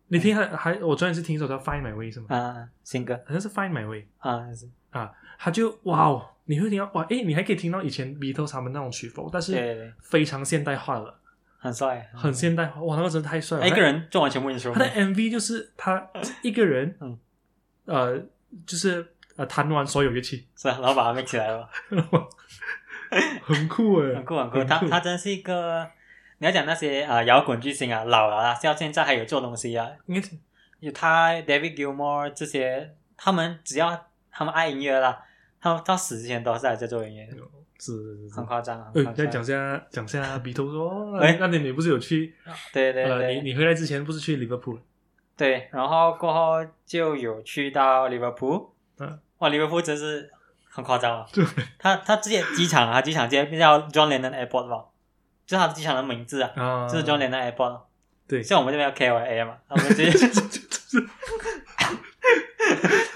[0.08, 2.28] 你听他还，我昨天是听一首叫《Find My Way》是吗？
[2.34, 11.20] 啊，新歌好像是《Find My Way》啊是，啊，他就哇哦，你会听到哇，诶，你还可以听到以前 Beatles 他们那种曲风，但是非常现代化了，
[11.58, 12.82] 很帅，很现代化。
[12.82, 13.68] 哇，那个真的太帅了！
[13.68, 16.08] 一个人做完全部 i n s t 他的 MV 就是他
[16.42, 17.18] 一个人，嗯
[17.84, 18.18] 呃，
[18.64, 21.68] 就是呃弹完所有乐器，是啊，然后把它 mix 起来了，
[23.42, 25.88] 很酷诶，很酷很酷，他他真是一个。
[26.38, 30.28] 你要讲那些啊摇滚巨星啊，老了啊，到现在还有做东西啊，应该
[30.80, 35.22] 有他 David Gilmore 这些，他们只要他们爱音乐啦，
[35.60, 37.26] 他们到死之前都是还在做音乐，
[37.78, 38.44] 是是是很。
[38.44, 38.78] 夸张。
[38.92, 42.34] 呃，再很夸张讲下讲下鼻头说，哎那年你不是有去？
[42.72, 44.76] 对对呃，对，你你回来之前不是去利物浦？
[45.36, 50.30] 对，然后过后就有去到利物浦，嗯，哇，利物浦真是
[50.68, 51.26] 很夸张啊！
[51.32, 51.44] 对，
[51.78, 54.84] 他他直接机场啊，机场直接叫 John Lennon Airport 吧，
[55.46, 57.80] 就是他的机场的名字啊，啊，就是 John Lennon Airport。
[58.26, 60.10] 对像我们这边叫 KLA 嘛，我们直接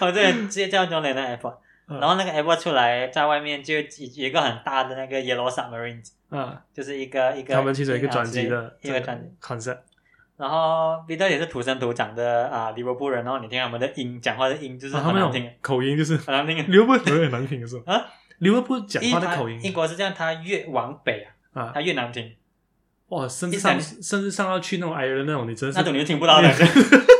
[0.01, 1.57] 我们这边直接叫 John Lennon Airport。
[1.91, 9.27] 嗯然后那个 airport 出来，在外面就有有一个很大的那个 Yellow submarine，嗯，就是一个一个他们其实一个专辑啊的一个专辑。
[9.41, 9.79] concept，
[10.39, 16.57] 然后彼得也是土生土长的啊利物浦人，然后你听他们的音，讲话的音就是很难听种，口音就是很难听。
[16.71, 17.93] 利物浦有点难听是吧？
[17.93, 18.07] 啊，
[18.39, 22.33] 利物浦讲话的口音英国是这样，他越往北啊，啊，他越难听，
[23.09, 26.49] 哇，甚至上甚至上到去那种矮人那种，你真是那种你就听不到的。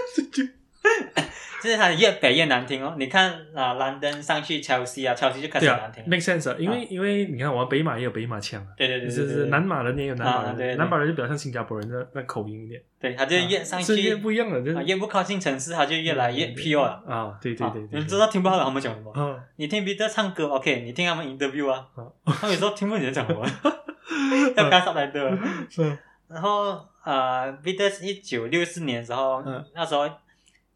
[1.63, 2.95] 就是他越北越难听哦。
[2.99, 6.05] 你看啊，London 上去 Chelsea 啊，Chelsea 就开始难听。
[6.07, 8.69] ，make sense，啊因为因为你看我们北马也有北马腔啊。
[8.77, 17.03] 对对对对对，是是南马人也有南马人，啊对对南马人就比较像新加坡人的那口音一点，对，他就越上去越不一样了，就是啊，越不靠近城市，他就越来越 pure 了。
[17.07, 19.13] 啊，对对对对，啊你知道听不到他们讲什么？
[19.13, 22.07] 啊，你听彼得唱歌，OK，你听他们 interview 啊啊，
[22.41, 23.45] 他们有时候听不懂你在讲什么，
[24.57, 25.31] 要干啥来的。
[25.79, 30.07] 嗯然后呃，彼得是一九六四年的时候，嗯那时候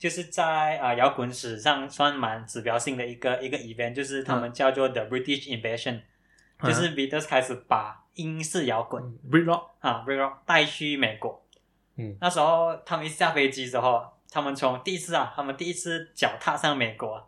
[0.02, 6.00] 就是在啊、呃摇滚史上算蛮指标性的一个一个 event，就是他们叫做 The British Invasion，、
[6.60, 11.46] 就是 Beatles 开始把英式摇滚、嗯 Brit Rock，啊 Brit Rock 带去美国。
[11.94, 12.16] 嗯。
[12.20, 17.24] 那时候他们一下飞机之后，他们从第一次啊，他们第一次脚踏上美国啊，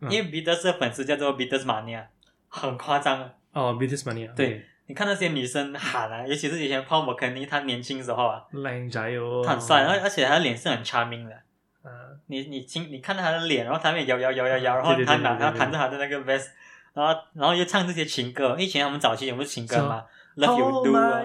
[0.00, 0.10] 嗯。
[0.10, 2.04] 因为 Beatles 的粉丝叫做 Beatles Mania，
[2.48, 3.30] 很夸张啊。
[3.54, 11.34] 哦 b i t i s Mania，对，你看那些女生喊啊，尤其是以前 Paul McCartney 他年轻时候啊，靓仔哦，他很帅，而而且他脸是很 charming 的。
[11.84, 11.90] 嗯
[12.26, 16.48] 你你听你看到他的脸，然后他那边摇摇摇摇摇，然后他拿他弹着他的那个 vest，
[16.94, 18.56] 然后然后又唱这些情歌。
[18.58, 20.04] 以前他们早期也不是情歌嘛
[20.36, 21.22] ，Love You Do 啊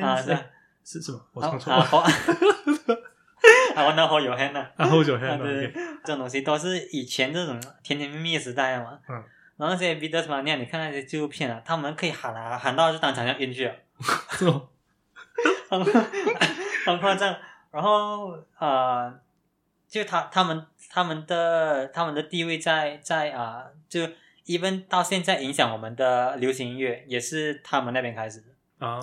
[0.00, 0.40] 啊是啊
[0.84, 1.20] 是什么？
[1.32, 2.10] 我啊唱错了啊，
[3.76, 4.70] I wanna hold your hand 啊。
[4.76, 5.72] 啊，Hold your 啊，hand，对
[6.04, 8.98] 这种东西都是以前这种甜甜蜜蜜的时代嘛。
[9.08, 9.14] 嗯。
[9.56, 13.74] 然后那些 Beatles 嘛，你看那些纪录片啊，他们可以喊啊，喊到就当场要晕去了，
[14.32, 14.62] 是吗？
[15.70, 15.84] 很
[16.86, 17.34] 很夸张。
[17.70, 19.12] 然后呃，
[19.94, 24.00] 就他他们他们的他们的地位在在啊、就
[24.44, 28.84] even 到现在影响我们的流行音乐，也是他们那边开始的。
[28.84, 28.98] 啊，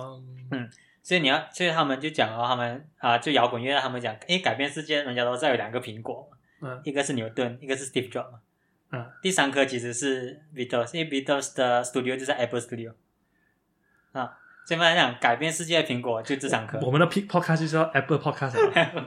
[1.02, 8.40] 所以你要，所以他们就讲哦，他们啊、就摇滚乐，他们讲，诶，改变世界，人家都在有两个苹果嘛，嗯一个是牛顿，一个是 Steve Jobs 嘛。
[8.90, 12.92] 嗯，第三颗其实是 Beatles，因为 Beatles 的 studio 就在 Apple Studio。
[14.12, 16.78] 啊，这边来讲，改变世界的苹果就这三颗。
[16.80, 19.04] 我们的 P podcast 就是要 Apple podcast 啊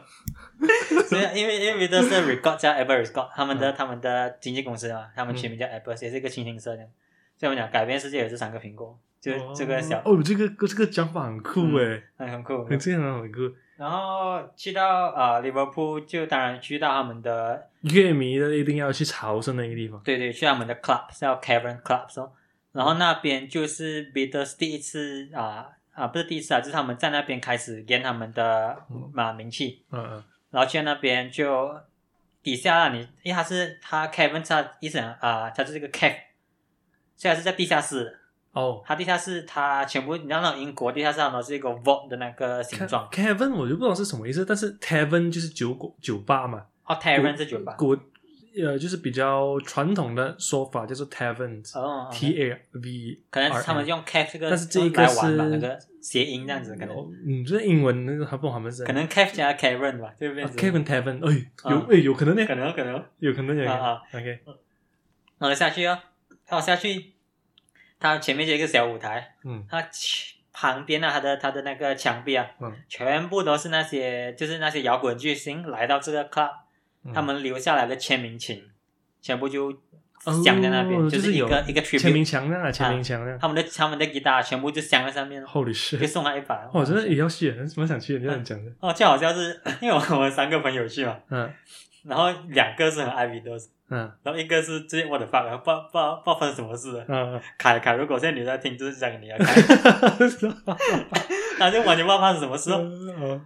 [1.08, 6.84] 所以因为因为 Beatles 是 Record 加 Apple Record，他们的他们的经纪公司嘛，他们全名叫 Apple，也是一个新兴社的。
[7.38, 13.40] 所以我们讲改变世界也是三个苹果，就这个小哦，这个这个讲法很酷诶，很很酷，很这样很酷。
[13.78, 20.00] 然后去到啊，Liverpool 就当然去到他们的乐迷的一定要去朝圣那个地方。
[20.02, 22.32] 对对，去他们的 club 叫 Cavern Club 哦，
[22.76, 28.78] 然后那边就是 Beatles 第一次啊啊不是第一次啊，就是他们在那边开始练他们的
[29.14, 29.86] 嘛名气。
[29.92, 30.24] 嗯嗯。
[30.52, 31.74] 然后去那边就
[32.44, 35.88] 底下你，因为他是他 Cavern 他意思啊，他是这个
[37.16, 38.20] 在是在地下室。
[38.52, 43.10] 哦，他地下室，他全部你知道那种英国地下室都是一个 vault 的那个形状。
[43.10, 46.66] Cavern 我就不知道是什么意思，但是 Tavern 就是酒酒吧嘛。
[46.86, 47.74] 哦，Tavern 是酒吧。
[47.74, 47.98] 国
[48.64, 51.62] 呃，就是比较传统的说法，叫做 Tavern。
[51.78, 52.10] 哦。
[52.12, 53.20] T A V。
[53.30, 56.96] 可能他们用 cave 这个，但是这一个是那个谐音这样子，可能。
[57.28, 58.84] 嗯，这是英文那个还不他们是。
[58.84, 60.44] 可能 cave 加 Cavern 吧，对不对。
[60.46, 62.46] Cavern Tavern，哎，有哎，有可能呢。
[62.46, 63.04] 可能可能。
[63.20, 63.70] 有可能有。
[63.70, 64.02] 啊啊。
[64.14, 64.40] OK。
[65.38, 66.00] 然后下去哦，
[66.48, 67.14] 好下去。
[67.98, 69.84] 它前面就一个小舞台，嗯，它
[70.52, 76.52] 旁边啊，它的它的那个墙壁啊，嗯，全部都是那些就是那些摇滚巨星来到这个 club，
[77.14, 78.64] 他们留下来的签名琴，
[79.22, 79.72] 全部就
[80.44, 91.52] 镶在那边，就是一个一个签名墙啊，签名墙啊，他们的他们的吉他全部就镶在上面，Holy shit，就送他一把，哇，真的也要去，蛮想去，这样讲的，哦，就好像是因为我们三个朋友去嘛，嗯，
[92.04, 93.68] 然后两个是很爱 Beatles。
[93.88, 97.06] 嗯，然后一个是最近我的发了，不不不不发生什么事了。
[97.08, 99.62] 嗯，凯凯，如果现在你在听，就是讲你要开，
[101.60, 102.72] 他就完全不知道发生什么事。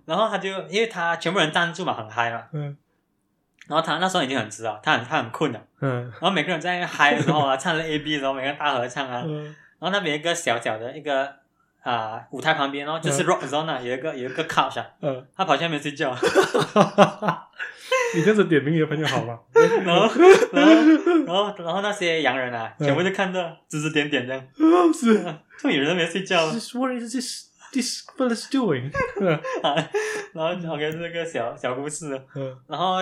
[0.05, 2.43] 然后他就因为他全部人站住嘛，很嗨嘛。
[2.53, 2.77] 嗯。
[3.69, 5.61] 然后他那时候已经很迟了，他很他很困了。
[5.79, 6.11] 嗯。
[6.19, 9.23] 然后每个人在那嗨的时候啊，唱了 A B 的时候，每个人大合唱啊。
[9.25, 9.43] 嗯。
[9.43, 11.31] 然后那边一个小小的一个
[11.83, 14.87] 啊舞台旁边哦，就是 Rock Zone 有一个有一个 couch 啊。
[15.01, 15.25] 嗯。
[15.37, 16.17] 他跑下面睡觉。
[18.15, 19.39] 你这样子点名你的朋友好吗？
[19.85, 20.09] 然后，
[20.51, 20.73] 然后，
[21.25, 24.43] 然后，然后那些洋人啊，全部就看着指指点点这样。
[24.91, 25.23] 是，
[25.61, 26.47] 就有人没睡觉。
[26.73, 27.49] What is this?
[27.71, 28.91] This fellow doing?
[30.33, 32.19] 然后 OK 是那个小小故事。
[32.33, 32.57] 嗯。
[32.67, 32.97] 然后，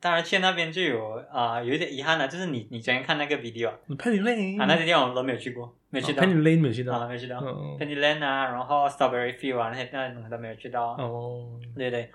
[0.00, 3.70] 当然去那边就有啊，有一点遗憾的，就是你你昨天看那个 video。
[3.98, 6.22] Penny Lane 啊，那些地方我都没有去过，没去到。
[6.22, 7.38] Penny Lane 没有去到啊，没去到。
[7.78, 10.92] Penny Lane 啊，然后 Strawberry Field 啊，那些那些都没有去到。
[10.92, 11.60] 哦。
[11.76, 12.10] 对对。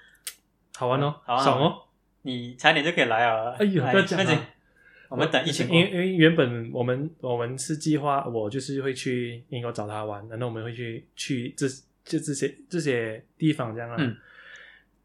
[0.76, 1.84] 好玩哦，爽哦。
[2.24, 3.52] 你差点就可以来了。
[3.60, 4.48] 哎呦，不要讲了。
[5.10, 5.70] 我们等疫情。
[5.70, 11.68] 因为因为原本我们我们是计划，我就是会去英国找他玩，然后我们会去去这
[12.04, 13.96] 就这些这些地方这样啊。
[14.00, 14.18] 嗯。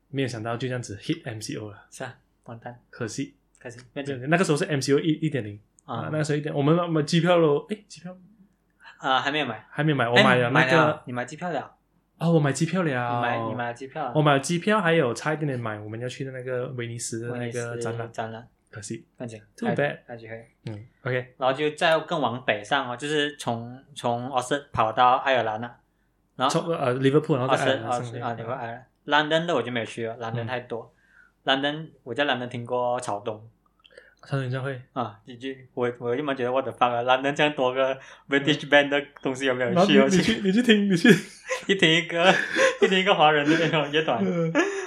[0.09, 1.85] 没有想到就这样子 hit MCO 了。
[1.91, 3.81] 是啊，完蛋，可惜，可惜。
[4.29, 7.67] 那个时候是 MCU 一一点零啊，那个时候一点，我们买机票喽。
[7.71, 8.17] 哎，机票
[8.99, 11.77] 啊，还没有买，还没买，我买了那个，你买机票了。
[12.19, 12.89] 啊，我买机票了。
[12.89, 18.13] 你买你买机票，我买机票，还有差一点点买我们要去的那个威尼斯的那个展览。
[18.13, 20.41] 展览，可惜，感觉 too bad，那就可以。
[20.67, 21.35] 嗯，OK。
[21.39, 25.77] 然后就再更往北上哦，就是从从奥斯跑到爱尔兰了。
[26.37, 28.53] 然后从呃利物浦，然后奥斯奥斯啊，利物浦。
[29.05, 30.95] 兰登的我就没有去了，兰登太多。
[31.45, 33.49] 兰登我在兰登听过草东。
[34.23, 34.81] 草东演唱会。
[34.93, 37.99] 啊，几句我我一般觉得我的发了，兰登这样多个
[38.29, 39.99] British band 的东西有没有去？
[40.05, 41.09] 你去你去听你去。
[41.67, 42.33] 一听一个，
[42.81, 44.25] 一听一个华人的那种乐团，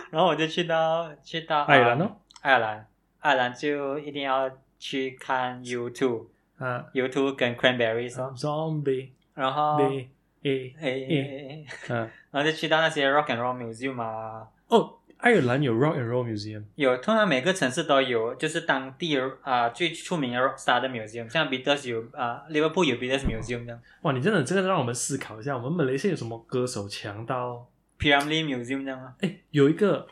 [0.09, 2.11] 然后我就去到去到爱尔兰哦，
[2.41, 2.87] 爱尔兰，
[3.19, 6.27] 爱尔兰就一定要去看 U two，
[6.59, 10.09] 嗯，U two 跟 Cranberries Zombie，然后 A
[10.43, 20.89] A A，嗯， 然后就去到那些 Rock and Roll Museum 啊，哦，爱尔兰有 Rock and Roll Museum，有，通常每个城市都有，就是当地啊最出名的 Rock Star 的
[20.89, 23.79] Museum，像 Beatles 有啊，Liverpool 有 Beatles Museum 这样。
[24.01, 29.15] 哇，你真的这个让我们思考一下，我们马来西亚有什么歌手强到 Pyramid Museum 这样吗？
[29.21, 30.07] 哎，有一个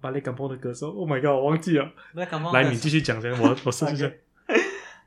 [0.00, 1.86] 巴黎港波的歌手，Oh my god，我忘记了。
[2.54, 4.10] 来，你继续讲讲，我 我试一下。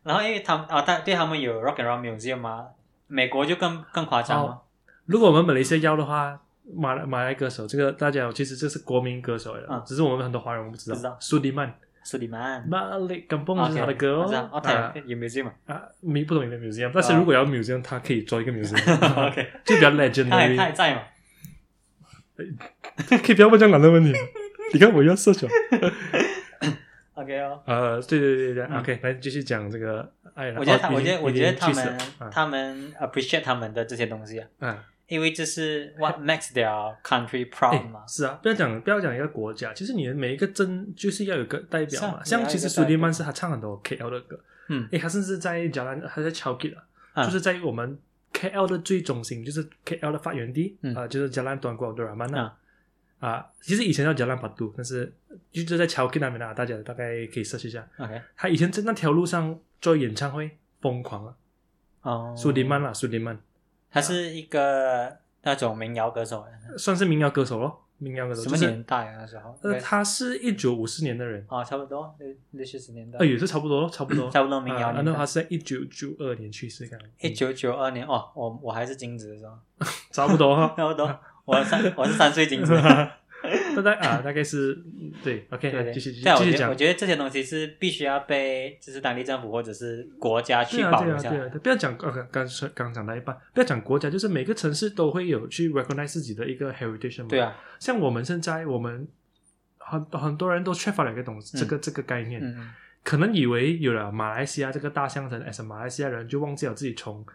[0.04, 2.68] 然后因为他们啊，他对他们有 Rock and Roll Museum 嘛，
[3.08, 4.62] 美国就更更夸张了。
[5.06, 6.42] 如果我们马来西亚要的话。
[6.76, 11.18] 马来马来歌手，这个大家其实这是国民歌手来的，只是我们很多华人我不知道。
[11.20, 14.50] 苏迪曼，苏迪曼，马来港蹦是他的歌哦。
[14.52, 19.28] 哦，他有 museum 啊，没不懂有没有 museum，但是如果要 museum，他可以做一个 museum。
[19.28, 21.02] OK， 就比较 legendary 他还在吗？
[23.08, 24.12] 可以不要问这样难的问题。
[24.74, 25.50] 你看我要设想。
[27.14, 27.62] OK 哦。
[27.66, 30.60] 呃，对对对对，OK，来继续讲这个爱尔兰。
[30.60, 31.98] 我觉得他，我觉得，我觉得他们，
[32.32, 34.48] 他们 appreciate 他们的这些东西啊。
[34.60, 34.78] 嗯。
[35.14, 38.04] 因为这是 what makes their country proud 嘛？
[38.08, 42.24] 是啊，不要讲不要讲一个国家，其实你的每一个镇就是要有个代表嘛。
[42.24, 44.40] 像其实苏迪曼是他唱很多 KL 的歌，
[44.70, 46.84] 嗯，诶，他甚至在加兰，他在乔吉了，
[47.24, 48.00] 就是在我们
[48.34, 52.52] KL 的最中心，就是 KL 的发源地啊，就是加兰端国的拉曼那
[53.20, 55.14] 啊，其实以前叫加兰巴杜，但是
[55.52, 57.88] 就就在乔克那边啊，大家大概可以 search 一下。
[57.98, 61.36] OK，他以前在那条路上做演唱会，疯狂啊，
[62.02, 63.40] 哦，苏迪曼啦，苏迪曼
[63.94, 66.44] 他是一个那种民谣歌手，
[66.78, 68.42] 算是民谣歌手咯，民谣歌手。
[68.42, 69.18] 什么年代啊？
[69.20, 69.56] 那时候？
[69.62, 74.32] 呃，他是一九五四年的人，啊，差不多六六七十年代呃，，也是差不多，差不多。
[74.32, 75.24] 差不多民谣那他。
[75.24, 79.56] 是在一九九二年去世，的一九九二年哦，我我还是金子的时候，
[80.12, 80.74] 差不多哈。
[80.76, 82.74] 差不多，我三我是三岁金子。
[83.82, 86.76] 大概啊，大概是嗯对， OK，继续继续讲我。
[86.76, 91.38] 觉得这些东西是必须要被就是当地政府或者是国家去对啊，对啊，保留下来。
[91.38, 97.28] 对啊，不要讲刚刚刚刚讲到一半，不要讲国家，就是每个城市都会有去 recognize 自己的一个 heritage 嘛。
[97.30, 99.08] 对，啊，像我们现在，我们
[99.78, 102.42] 很很多人都缺乏了一个东西，嗯这个这个概念，
[103.04, 107.26] 可能以为有了马来西亚这个大象城，as 马来西亚人就忘记了自己从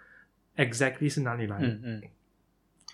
[0.57, 1.59] exactly 是哪里来。
[1.61, 2.03] 嗯嗯，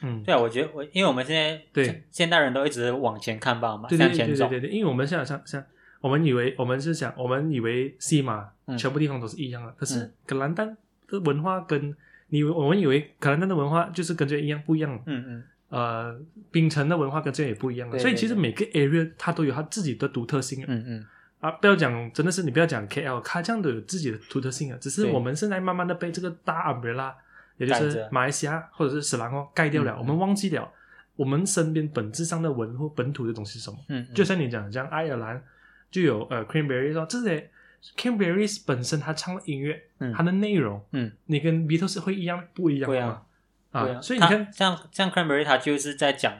[0.04, 2.04] 嗯，对啊，我觉得我因为我们现在对。
[2.10, 5.64] 现代人都一直往前看吧嘛，对对向前走对对对，对，因为我们现在像像
[6.00, 8.76] 我们以为我们是想我们以为西马嗯。
[8.76, 10.12] 全部地方都是一样的，可是嗯。
[10.26, 10.76] 格兰丹
[11.08, 11.94] 的文化跟
[12.28, 21.06] 你我们以为格兰丹的文化就是跟这一样不一样，嗯嗯，呃，槟城的文化跟这也不一样的，所以其实每个 area 它都有它自己的独特性的嗯嗯，
[21.40, 21.50] 啊。
[21.52, 27.12] 不要讲真的是你不要讲 KL，它这样都有自己的独特性啊，只是我们现在慢慢的被这个大 umbrella，
[27.56, 30.68] 也就是马来西亚或者是史兰哦盖掉了，嗯我们忘记了
[31.16, 33.78] 我们身边本质上的文或本土的东西是什么。
[33.88, 34.14] 嗯，嗯。
[34.14, 35.42] 就像你讲，像爱尔兰
[35.90, 37.50] 就有呃 Cranberries 说这些
[37.96, 40.12] Cranberries 本身它唱的音乐，嗯。
[40.12, 43.22] 它的内容，嗯，你跟 Beatles 会一样不一样吗？
[43.72, 46.32] 对啊，所以你看，像像 Cranberry 他就是在讲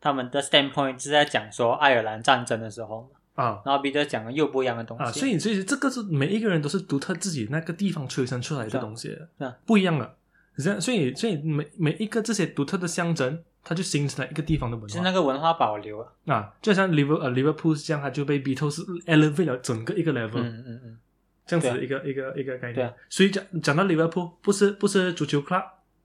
[0.00, 3.62] 他们的 standpoint 是在讲说爱尔兰战争的时候，啊。
[3.64, 9.08] 然后 Beatles 讲的又不一样的东西，啊，所以所以这个是每一个人都是独特自己那个地方催生出来的东西，
[9.38, 9.56] 是啊。
[9.66, 10.16] 不一样的。
[10.62, 14.92] 这样，所以所以每每一个这些独特的象征，它就形成了一个地方的文化。
[14.92, 20.98] 是化那个文化保留啊，啊，就像 Liver 呃 Liverpool 这样，它就被 Beatles elevate 了整个一个 level，、嗯嗯嗯，
[21.46, 22.74] 这样子一个、一个一个概念。
[22.74, 22.92] 对啊。
[23.08, 25.64] 所以讲讲到 Liverpool，不是不是足球 club，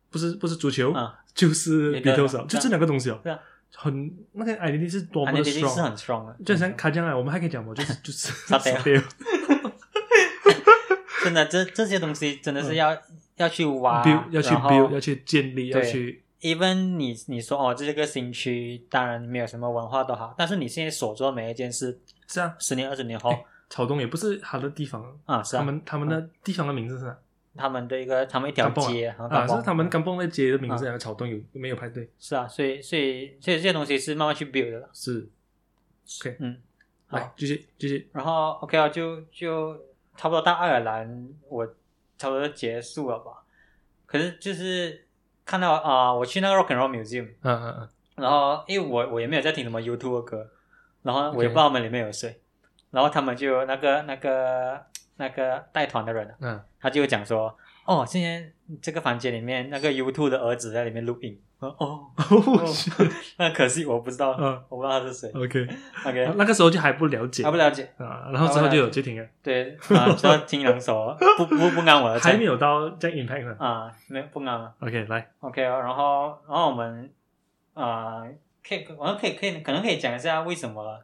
[0.09, 1.19] 不是不是足球，啊。
[1.33, 3.39] 就是一个 Beatles，哦就这两个东西哦，对啊。
[3.77, 8.31] 很那个 identity 是多么的 strong，很 strong 的，就像卡将来，我们还可以讲嘛，就是 就是
[11.25, 12.97] 真的这这些东西真的是要
[13.37, 27.17] 要去挖 build 要去 build 要去建立要去 even 你你说哦，这个新区当然没有什么文化都好，但是你现在所做的每一件事，是啊，十年二十年后、哎草东也不是好的地方，啊，是啊，他们他们的地方的名字是啥？
[27.57, 32.07] 他们的一个他们一条街，啊，是他们甘蹦的街的名字，然后草东有没有排队？
[32.19, 35.27] 是啊，所以所以所以这些东西是慢慢去 build 的了，是
[36.21, 36.57] ，OK，嗯，
[37.07, 39.73] 好继续继续，然后 OK 啊，就就
[40.15, 41.67] 差不多到爱尔兰，我
[42.17, 43.43] 差不多就结束了吧。
[44.05, 45.07] 可是就是
[45.45, 50.49] 看到啊、我去那个 Rock and Roll Museum，嗯嗯嗯，然后因为我我也没有在听什么 YouTube 的歌，
[51.03, 52.39] 然后我也不知道他们里面有谁，
[52.91, 54.85] 然后他们就那个那个
[55.17, 62.11] 那个带团的人啊，嗯，他就讲说，哦，今天这个房间里面那个 YouTube 的儿子在里面录音，哦，哦
[63.37, 64.61] 那可惜我不知道，嗯。
[64.69, 67.43] 我不知道他是谁，OK，，OK，那个时候就还不了解。
[67.43, 67.89] 还不了解。
[67.97, 73.55] 啊，然后之后就有接听了，对啊，就要听两首， 不不不按我的菜还没有到这样 impact 呢。
[73.59, 74.73] 啊，没有不按了。
[74.79, 77.11] OK，来，OK，哦然后然后我们
[77.73, 78.23] 啊、
[78.67, 80.99] 可以我们可以可以可能可以讲一下为什么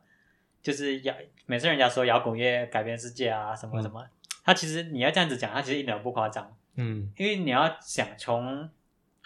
[0.62, 1.14] 就是摇，
[1.46, 4.02] 每次人家说摇滚乐改变世界啊什么什么，
[4.46, 7.12] 它其实你要这样子讲，它其实一点都不夸张，嗯。
[7.18, 8.70] 因为你要想从，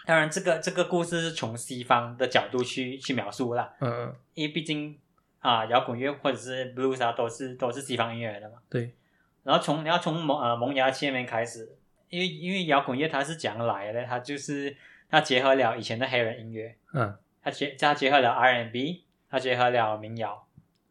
[0.06, 4.98] 当然这个这个故事是从西方的角度去去描述啦，嗯，因为毕竟
[5.40, 8.58] 啊摇滚乐或者是 blues 啊都是都是西方音乐来的嘛。
[8.70, 8.94] 对，
[9.42, 11.76] 然后从你要从萌呃萌芽期那边开始，
[12.08, 14.74] 因为因为摇滚乐它是讲来的，它就是
[15.10, 17.14] 它结合了以前的黑人音乐，嗯。
[17.42, 20.44] 它结它结合了 R&B，它结合了民谣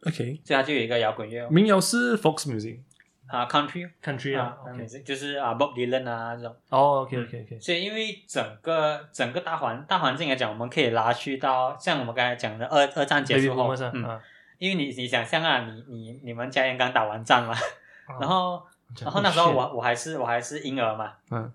[0.06, 1.46] ，，OK，所以它就有一个摇滚乐。
[1.50, 2.78] 民谣是 Fox Music
[3.28, 4.70] 啊 country country 啊啊，
[5.04, 6.54] 就是啊 Bob Dylan 啊这种。
[6.68, 14.20] 哦，OK OK OK，所以因为整个整个大环大环境来讲，我们可以拉去到像我们刚才讲的二二战结束后，嗯，啊，
[14.58, 18.62] 因为你你想象啊，你你你们家人刚打完仗嘛，啊然后
[19.00, 21.52] 然后那时候我我还是我还是婴儿嘛，嗯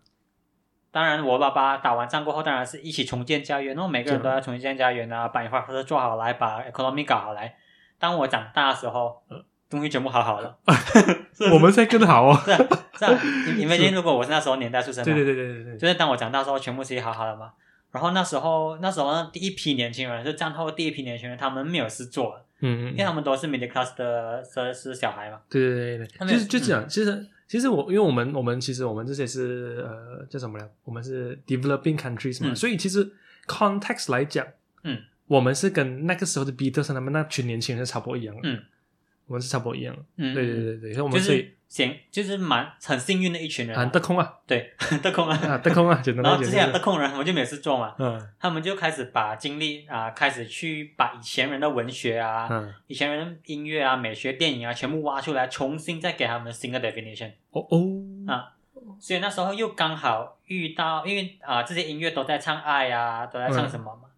[0.94, 7.56] 当然，我爸爸打完仗过后，当然是一起重建家园，然后每个人都要重建家园啊，把 infrastructure 车做好来，把 economy 搞好来。
[7.98, 9.24] 当我长大的时候，
[9.72, 10.56] 东西全部好好了，
[11.52, 12.58] 我们现在更好哦， 是啊，
[13.00, 13.20] 是啊。
[13.48, 17.54] 你你们如果我是那时候年代出生的，对对对对对对，就是当我长大的时候，全部是好好的嘛。
[17.92, 25.40] 然后那时候那时候第一批年轻人是战后第一批年轻人，他们没有事做，嗯嗯因为他们都是 middle class 的的是小孩嘛。
[25.50, 26.88] 对对对对，就是就这样。
[26.88, 30.66] 其实其实我因为我们我们其实我们这些是呃叫什么呢？
[30.86, 33.12] 我们是 developing countries 嘛，嗯所以其实
[33.46, 34.46] context 来讲，
[34.84, 38.64] 嗯，我们是跟那个时候的 Beatles 他们那群年轻人是差不多一样的，嗯，
[39.28, 39.96] 我们是差不多一样。
[39.96, 45.38] 的，嗯，对对对对，所以我就是们所以行，就是蛮很幸运的一群人啊、很得空啊，对， 得空啊。
[45.38, 48.30] 啊得空啊，简单然后这些得空人，我们就没事做嘛，嗯。
[48.40, 57.32] 他们就开始把精力啊、开始去把以前人的文学啊、嗯，以前人的音乐啊、美学、电影啊，全部挖出来，重新再给他们新的 definition。
[57.52, 58.52] 哦哦，啊
[59.00, 64.10] 所以那时候又刚好遇到，因为啊、这些音乐都在唱爱啊，都在唱什么嘛。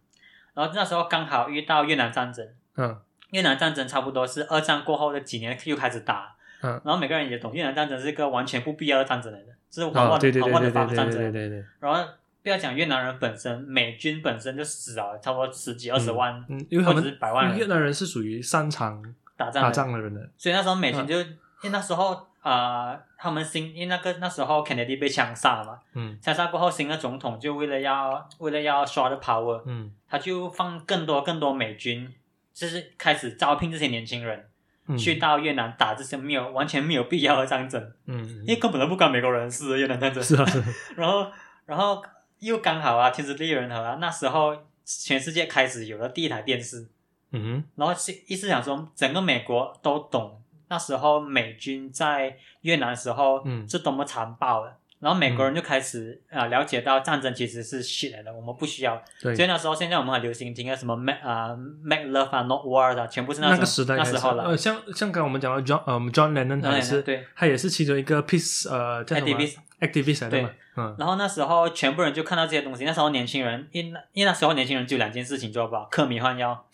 [0.54, 2.46] 然后那时候刚好遇到越南战争，
[2.76, 2.96] 嗯
[3.34, 11.32] 越南战争差不多是二战过后的几年又开始打，嗯，然后每个人也懂越南战争是一个完全不必要的战争来的，这是玩啊，玩对对对玩玩的法对对对的战争。
[11.32, 12.08] 对对对，然后
[12.44, 19.02] 不要讲越南人本身，美军本身就死了差不多十几二十万嗯，因为他或者是们百万人越南人是属于擅长
[19.36, 21.26] 打打仗打，仗的人的，所以那时候美军嗯就、因
[21.64, 32.12] 为那时候啊、呃他们新因为那个那时候 Kennedy 被枪杀了嘛，嗯枪杀过后，新的总统就为了要为了要刷的 power，嗯他就放更多更多美军，
[32.54, 34.48] 就是开始招聘这些年轻人、
[34.86, 40.22] 嗯，去到越南打这些没有完全没有必要的战争，嗯，因为根本都不关美国人的事越南战争。
[40.22, 40.64] 是啊是啊，
[40.96, 41.26] 然后
[41.66, 42.02] 然后
[42.38, 46.86] 又刚好啊，天时地利人和啊，那时候全世界开始有了第一台电视，
[47.32, 53.68] 嗯然后是意思想说，整个美国都懂那时候美军在越南时候嗯。
[53.68, 54.76] 是多么残暴的。
[55.04, 58.98] 然后美国人就开始啊、了解到战争其实是 shit 来的，我们不需要。
[59.20, 59.34] 对。
[59.34, 64.44] 所以那时候现在我们很流行听的什么 make 啊、make love 啊 not war 的，全部是那个时代那时候了。
[64.44, 69.38] 呃，像像刚刚我们讲到 John，呃，John Lennon 他也是，对，他也是其中一个 peace，呃，叫什么
[69.80, 70.42] ？Activist。
[70.42, 70.96] 嘛，嗯。
[70.98, 72.86] 然后那时候全部人就看到这些东西。
[72.86, 76.64] 那时候年轻人，因因为那时候年轻人就两件事情做吧，嗑迷幻药，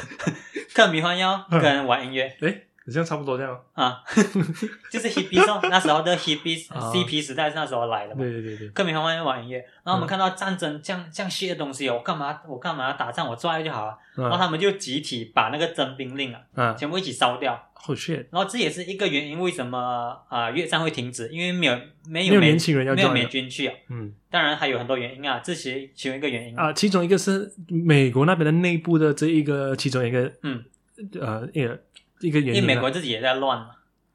[0.74, 2.34] 嗑迷幻药跟玩音乐。
[2.40, 4.02] 诶，好像差不多这样哦，啊，
[4.90, 8.20] 就是 hippie 哦，那时候的 hippie 啊 CP 时代是那时候来的嘛。
[8.22, 13.28] 对对对对，各民玩玩音乐，然后我们嗯看到战争这样这样些的东西，我干嘛我干嘛要打仗？
[13.28, 13.98] 我做爱就好了。
[14.16, 17.60] 然后嗯他们就集体把那个征兵令啊，嗯全部一起烧掉。
[17.86, 21.28] ，Oh shit，然后这也是一个原因，为什么啊、越战会停止？
[21.28, 21.74] 因为没有
[22.08, 23.74] 没没有年轻人要没有美了军去啊。
[23.90, 26.58] 嗯当然还有很多原因啊，这些其中一个原因。
[26.58, 30.64] 啊，其中一个是美国那边的内部的这一个其中一个，嗯，
[31.20, 31.46] 呃，
[32.20, 33.70] 一个原因为美国自己也在乱嘛。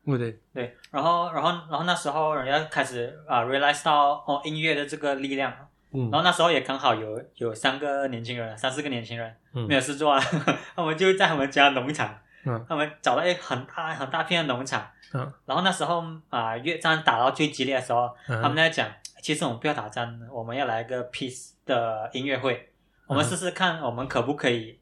[0.05, 0.17] 对。
[0.17, 5.53] 对，对，然后然后然后那时候人家开始啊、realize 到哦音乐的这个力量，
[5.91, 6.09] 嗯。
[6.09, 9.67] 然后那时候也刚好有有三个年轻人，三四个年轻人嗯。
[9.67, 10.19] 没有事做啊，
[10.75, 12.65] 他们就在他们家农场，嗯。
[12.67, 15.31] 他们找到一个很大很大片的农场，嗯。
[15.45, 18.41] 然后那时候啊、越战打到最激烈的时候，嗯。
[18.41, 18.89] 他们在讲，
[19.21, 22.73] 其实我们不要打仗，我们要来一个 peace 的音乐会，
[23.05, 24.79] 我们嗯试试看我们可不可以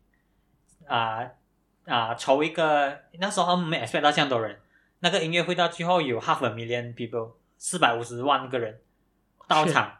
[0.88, 1.30] 啊
[1.90, 4.58] 啊、筹一个，那时候他们没 expect 到这样多人，
[5.00, 8.80] 那个音乐会到最后有 half a million people，四百五十万个人
[9.48, 9.92] 到场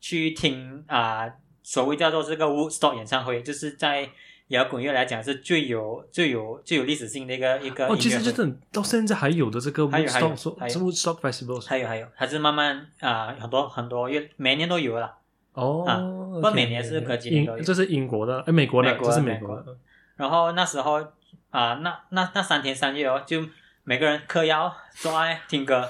[0.00, 1.28] 去听啊、
[1.62, 4.08] 所谓叫做这个 Woodstock 演唱会，就是在
[4.48, 15.16] 摇滚乐来讲是最有最有最有历史性的一个一个哦，其实就是到现在还有的这个还有还有 Woodstock Woodstock Festival 还有还有，它是慢慢啊、很多很多月每年都有了。
[15.54, 15.96] 哦，啊
[16.42, 17.62] 不每年是隔几年都有。
[17.62, 19.76] 这是英国的，哎，美国的，这是美国的，
[20.16, 21.00] 然后那时候
[21.50, 23.44] 啊、那那那三天三夜哦，就
[23.84, 25.88] 每个人嗑药、做爱、听歌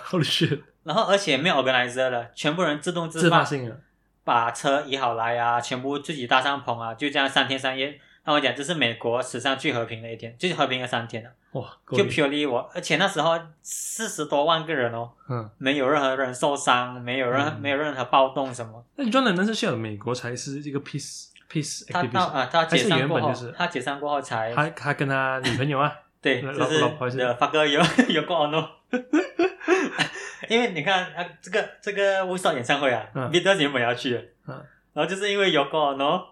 [0.82, 3.80] 然后而且没有 organizer 了，全部人自动自发性的，
[4.22, 7.98] 把车移好来啊，全部自己搭帐篷啊，就这样三天三夜。
[8.26, 11.30] 那我讲这是美国史上最和平的一天，最和平的三天了。
[11.52, 18.84] 哇，就 purely 我，而且那时候四十多万个人哦，嗯，没有任何人受伤，没有任、嗯没有任何暴动什么。
[18.96, 27.16] 那 John Lennon 是去了美国才是一个 peace peace 他到啊，他解散过后，他解散过后才他他跟他女朋友啊， 对，老就是老婆是？
[27.18, 27.80] 的发哥有
[28.10, 28.68] 有过 ono，
[30.48, 33.30] 因为你看啊，这个这个 o c 演唱会啊嗯。
[33.30, 34.64] B e a t l e s 原本要去的，嗯。
[34.92, 36.24] 然后就是因为有过 ono，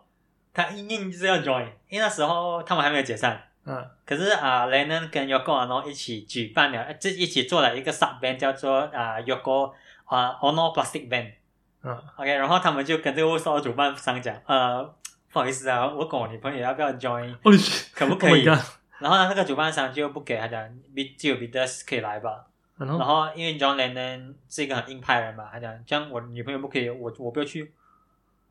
[0.53, 3.85] 他硬硬就是要 join，因为那时候他们还没有解散，嗯。
[4.05, 9.73] 可是啊、雷 Lennon 跟 Yoko Ono 一起举办了，呃这一起做了一个 sub band 叫做啊、Yoko
[10.05, 11.33] 啊、Ono Plastic Band。
[11.83, 11.99] 嗯。
[12.17, 14.95] OK，然后他们就跟这个 w o t 主办商讲，呃，
[15.33, 22.47] 不好意思啊，我跟我女朋友要不要 shit，可不 Oh 可以然后呢，那个主办商就不给他讲，比只有 Beatles 可以来吧。
[22.77, 27.73] 然后然后因为 John Lennon 是一个很硬派的人嘛，他讲这样我女朋友不可以，我我不要去。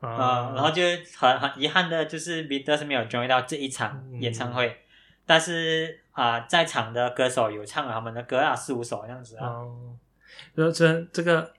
[0.00, 0.82] 啊、啊，然后就
[1.16, 4.80] 很很遗憾的就是 Beatles 没有 join 到这一场嗯演唱会，
[5.24, 9.46] 但是啊、在场的歌手有唱了他们的歌啊，四五首这样子啊。
[9.46, 9.96] 哦，
[10.54, 11.52] 然后这这个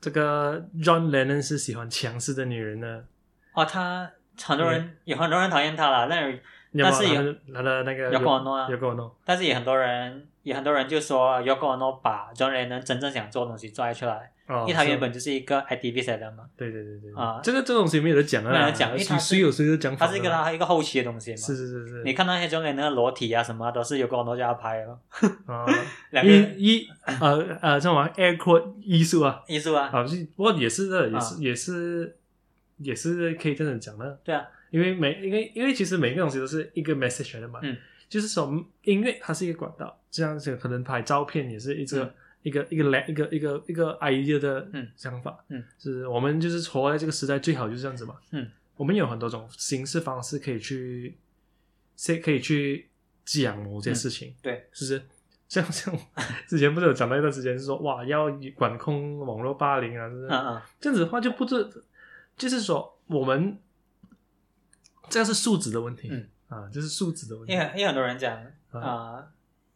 [0.00, 3.04] 这个 John Lennon 是喜欢强势的女人的，
[3.52, 4.10] 哦，他
[4.44, 6.42] 很多人、有很多人讨厌他了，但是
[6.78, 8.68] 但是有他的那个 Yoko Ono 啊。
[8.70, 17.14] 有跟我弄，但是也很多人也很多人就说 Yoko 把 John Lennon 真正想做的东西拽出来，哦，因为他原本就是一个 activist 来的嘛，对对对对。
[17.14, 17.40] 啊。
[17.42, 21.36] 这个这个东西没有得讲啊，没有得讲因为它是谁谁有谁的讲法的，它是一个他一个后期的东西嘛。
[21.36, 24.98] 是是是是，你看那些中间那个裸体啊什么，都是有跟多家拍哦，
[25.46, 25.66] 啊，
[26.10, 26.54] 两个人。
[26.58, 31.20] 艺艺呃呃，叫什么？Air quote 艺术啊，艺术啊，啊，是不过也是的，也啊。
[31.20, 32.17] 是也是
[32.78, 37.76] 也是可以这样讲的，对啊，因为每因为因为其实每个东西都是一个 message 来的嘛，嗯，
[38.08, 38.46] 就是说
[38.82, 42.14] 音乐它是一个管道，这样子可能拍照片也是一个、嗯。
[42.42, 44.88] 一个一个来一个一个一个 idea 的嗯。
[44.96, 51.18] 想法，嗯，是我们就是活在这个时代最好就是这样子嘛，嗯，我们有很多种形式方式可以去，
[51.96, 52.88] 是可以去
[53.24, 55.02] 讲某件事情，对，是不是？
[55.48, 55.92] 像像
[56.46, 60.28] 之前不是有讲到一段时间是说哇要管控网络霸凌啊，是不是？
[60.28, 60.62] 嗯嗯。
[60.80, 61.68] 这样子的话就不是，
[62.38, 63.60] 就是说我们
[65.10, 66.28] 这个是素质的问题，嗯。
[66.48, 67.52] 啊，这是素质的问题。
[67.52, 68.34] 因为因为很多人讲
[68.70, 68.80] 啊。
[68.80, 69.26] 啊，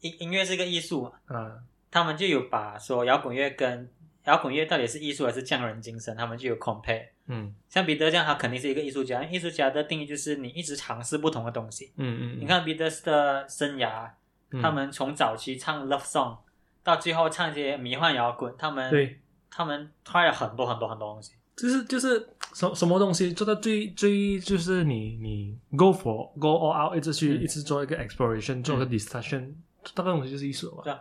[0.01, 1.59] 音音乐是个艺术嘛，啊，
[1.91, 3.91] 他们就有把说摇滚乐跟
[4.25, 7.09] 摇滚乐到底是艺术还是匠人精神，他们就有 compare。
[7.27, 7.55] 嗯。
[7.69, 9.23] 像彼得这样，他肯定是一个艺术家。
[9.23, 11.93] 艺术家的定义就是你一直尝试不同的东西。
[11.97, 14.11] 嗯嗯，你看彼得的生涯，
[14.51, 14.63] 嗯。
[14.63, 16.39] 他们从早期唱 love song
[16.83, 21.35] 到最后唱一些迷幻摇滚，他们对，他们拍了很多很多很多东西。
[21.55, 23.33] 就是就是什什么东西？
[23.33, 27.43] 做到最最就是你你 go for go all out，一直去、嗯。
[27.43, 31.01] 一直做一个 exploration，做一个 discussion，这个东西就是艺术了嘛，对啊，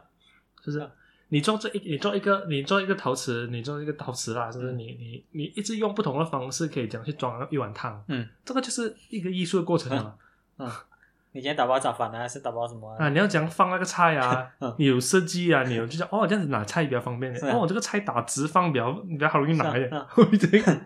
[0.63, 0.89] 是不是？
[1.29, 4.71] 你做这一，你做一个，你做一个陶瓷，你做一个陶瓷啦，是不是？
[4.73, 8.27] 嗯你你你一直用不同的方式，可以讲去装一碗汤，嗯。
[8.43, 10.15] 这个就是一个艺术的过程嘛。
[10.57, 10.69] 嗯，
[11.33, 13.05] 你今天打包早饭呢，还是打包什么啊？
[13.05, 20.07] 啊，你要讲放那个菜啊 嗯，你有设计啊，你有就讲哦，这样子拿菜比较方便是啊哦，这个菜打直放比较比较好容易拿一点 是啊。
[20.13, 20.81] 这个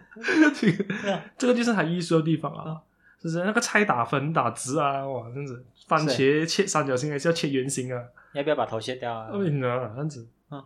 [0.53, 2.79] 这个是啊这个就是他艺术的地方啊嗯，
[3.21, 3.43] 是不是？
[3.43, 8.01] 那个菜打粉打直啊，哇，这样子，番茄切三角形还是要切圆形啊？
[8.33, 9.29] 要不要把头卸掉啊？
[9.31, 10.27] 为什么这样子？
[10.51, 10.63] 嗯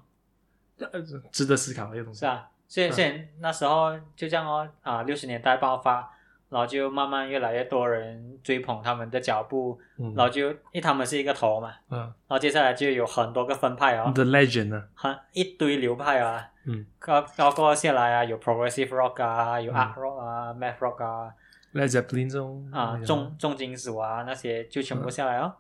[0.80, 1.02] 呃，
[1.32, 2.26] 值得思考的一个东西是。
[2.26, 6.10] 啊，所以嗯所以那时候就这样哦啊，六十年代爆发，
[6.50, 10.14] 然后就慢慢越来越多人追捧他们的脚步，嗯。
[10.16, 12.00] 然后就因为他们是一个头嘛，嗯。
[12.00, 16.86] 然后接下来就有很多个分派哦，，The Legend 啊，很一堆流派啊，嗯。
[16.98, 19.76] 高高过下来啊，有 progressive rock 啊，有嗯。
[19.76, 21.32] art rock 啊，math rock 啊
[21.74, 25.54] ，，Led Zeppelin 这种啊，重重金属啊那些就全部下来哦，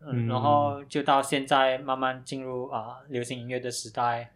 [0.00, 0.26] 嗯。
[0.26, 4.30] 嗯，然后就到现在慢慢进入啊流行音乐的时代。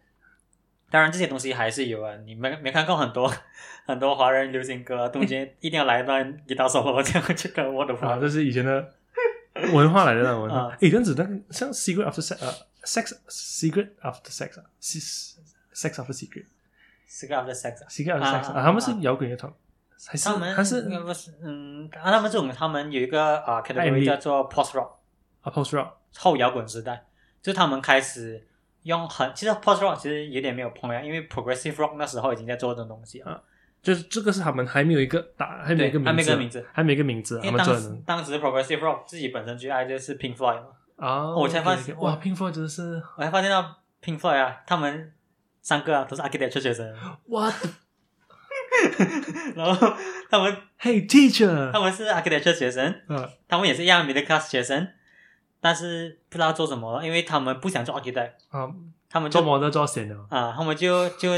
[0.89, 3.31] 当然这些东西还是有啊，你没没看过很多
[3.85, 8.93] 很多华人流行歌，中间 一定要来一段吉他 solo，这样这个我的啊，这是以前的
[9.73, 10.57] 文化来的文化。
[10.59, 10.77] 啊。
[10.79, 15.35] 诶，这样子那像 Secret After Sex 呃 Sex Secret After Sex 啊，Sex
[15.73, 16.45] sex after Secret
[17.07, 18.97] s c r a p 的 sex，啊他们是啊。
[19.01, 19.51] 摇滚乐团，
[20.07, 20.81] 还是他们还是？
[20.83, 24.91] 不是嗯，啊他们这种他们有一个啊 category 叫做 post rock。
[25.41, 27.05] 啊 Post Rock 后摇滚时代，
[27.41, 28.45] 就是他们开始
[28.87, 33.41] 用很，其实 post rock 其实有点没有碰呀，因为 progressive rock 那时候已经在做这种东西了，啊
[33.83, 40.67] 就是这个是他们还没有一个打，还没有一个对还没名字，个名字，还没个名字，因为当时当时 progressive rock 自己本身最爱就是 Pink Floyd 嘛，
[40.97, 45.13] 啊，我才发现哇，Pink Floyd 真的是我才发现到 Pink Floyd 啊，他们
[45.61, 46.91] 三个啊都是 architecture 学生，
[47.27, 47.49] 哇
[49.55, 49.93] 然后
[50.29, 54.87] 他们，Hey Teacher，他们是 architecture 学生，嗯他们也是一样 middle class 学生，
[55.67, 58.73] 但是不知道做什么，因为他们不想做 architect，啊，
[59.09, 61.33] 他们就做模特做闲的，啊，他们就就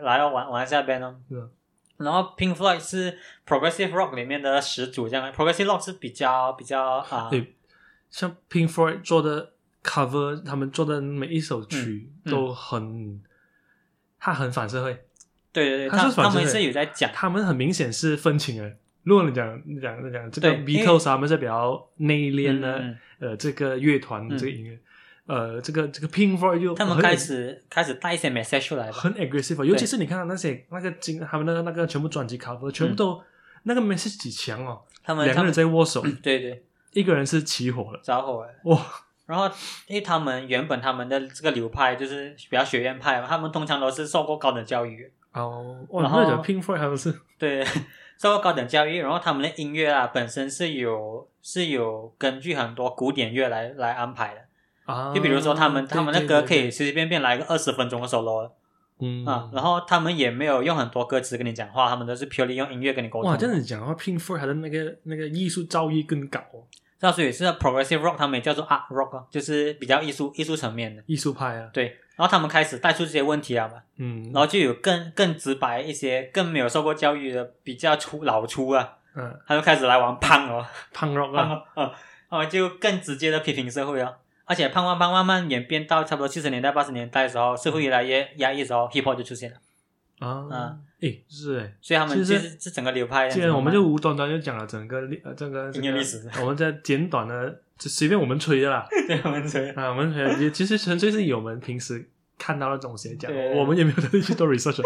[0.00, 1.14] 来了玩玩下边哦。
[1.28, 1.46] 是
[1.98, 7.54] 然后 Pink Floyd 是 progressive rock 里面的始祖，这样 progressive rock 是比较比较啊，对，
[8.08, 13.22] 像 Pink Floyd 做的 cover，他们做的每一首曲嗯都很，
[14.18, 15.04] 他很反社会，
[15.52, 18.78] 对对对，他他他们是有在讲，他们很明显是愤青人。
[19.04, 22.98] 如果你讲你讲你讲这个 Beatles，他们是比较内敛的，嗯嗯。
[23.20, 24.78] 呃，这个乐团嗯这个音乐，
[25.26, 33.22] 呃，这个这个 Pink Floyd 就他们开始开始带一些 message 出来吧，很 aggressive，尤其是你看到那些那个金他们的那个全部专辑 cover，全部都、
[33.62, 36.64] 那个 message 几强哦，他们两个人在握手，对对。
[36.92, 38.52] 一个人是起火了，着火了。
[38.64, 38.80] 哇，
[39.26, 39.46] 然后，
[39.86, 47.64] 因为他们原本他们的这个流派就是比较学院派嘛，他们通常都是受过高等教育，哦，哇，然后 Pink Floyd 他们是对，
[48.20, 55.12] 受过高等教育，然后他们的音乐啊本身是有是有根据很多古典乐来来安排的，啊？
[55.14, 58.50] 就比如说他们他们的歌可，以随随便便来个二十分钟的 solo
[59.00, 63.30] 嗯啊，然后他们也没有用很多歌词跟你讲话，他们都是 purely 用音乐跟你沟通。
[63.30, 66.62] 哇，这样子讲的话，Pink Floyd 他的那个那个艺术造诣更高哦，
[67.00, 71.02] 那所以是 progressive rock，他们也叫做 art rock，哦就是比较艺术艺术层面的。
[71.06, 79.38] 艺术派啊，对，然后他们开始带出这些问题了嘛，嗯，然后就有更更直白一些、更没有受过教育的比较粗老粗啊，嗯。
[79.46, 80.64] 他就开始来玩胖哦
[80.94, 81.92] ，，Punk Rock 胖啊，哦，
[82.30, 84.14] 嗯，就更直接的批评社会哦。
[84.46, 89.56] 而且胖胖胖慢慢演变到差不多七十年代八十年代的时候，社会越来越压抑的时候，hip hop 就出现了。
[90.20, 91.74] 啊嗯，诶，是诶。
[91.80, 93.28] 所以他们其实就是是整个流派。
[93.28, 102.08] 既然我们就无端端就讲了整个历呃这个音乐 历史 我们在简短的就随便我们吹的啦 对我们吹，啊，我们吹也其实纯粹是有我们平时
[102.38, 104.80] 看到的东西来讲，我们也没有特意去做 research。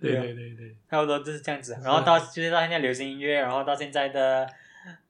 [0.00, 1.76] 对对对对，差不多就是这样子。
[1.82, 4.46] 然后到就是到现在流行音乐，然后到现在的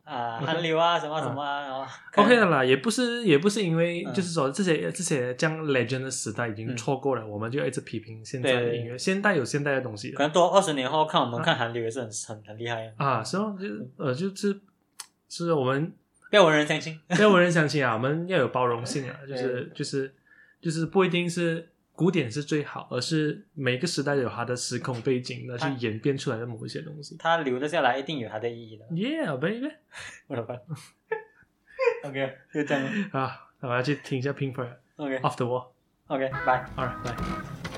[0.07, 1.85] 啊韩流啊什么什么啊，然后
[2.23, 14.61] OK 的啦，也不是也不是因为嗯就是说这些这些这样 legend 的时代已经错过了，我们就一直批评现在的对音乐，现代有现代的东西可能多二十年后看我们看韩流也是很很很厉害，啊，是哦，就是呃就是
[15.29, 15.93] 是我们
[16.31, 17.01] 不要文人相亲。
[17.09, 20.15] 不要文人相亲啊，我们要有包容性啊， 就是就是
[20.61, 27.17] 就是不一定是古典是最好，而是每个时代有它的时空背景那去演变出来的某一些东西。
[27.19, 28.85] 它留得下来一定有它的意义的。
[28.91, 29.73] Yeah, baby
[30.29, 30.55] 我的妈！
[32.09, 32.85] OK，就这样。
[33.13, 35.69] 啊，那我要去听一下 Pink Floyd OK Off the Wall。
[36.09, 36.69] OK，拜。
[36.77, 37.76] Alright, bye.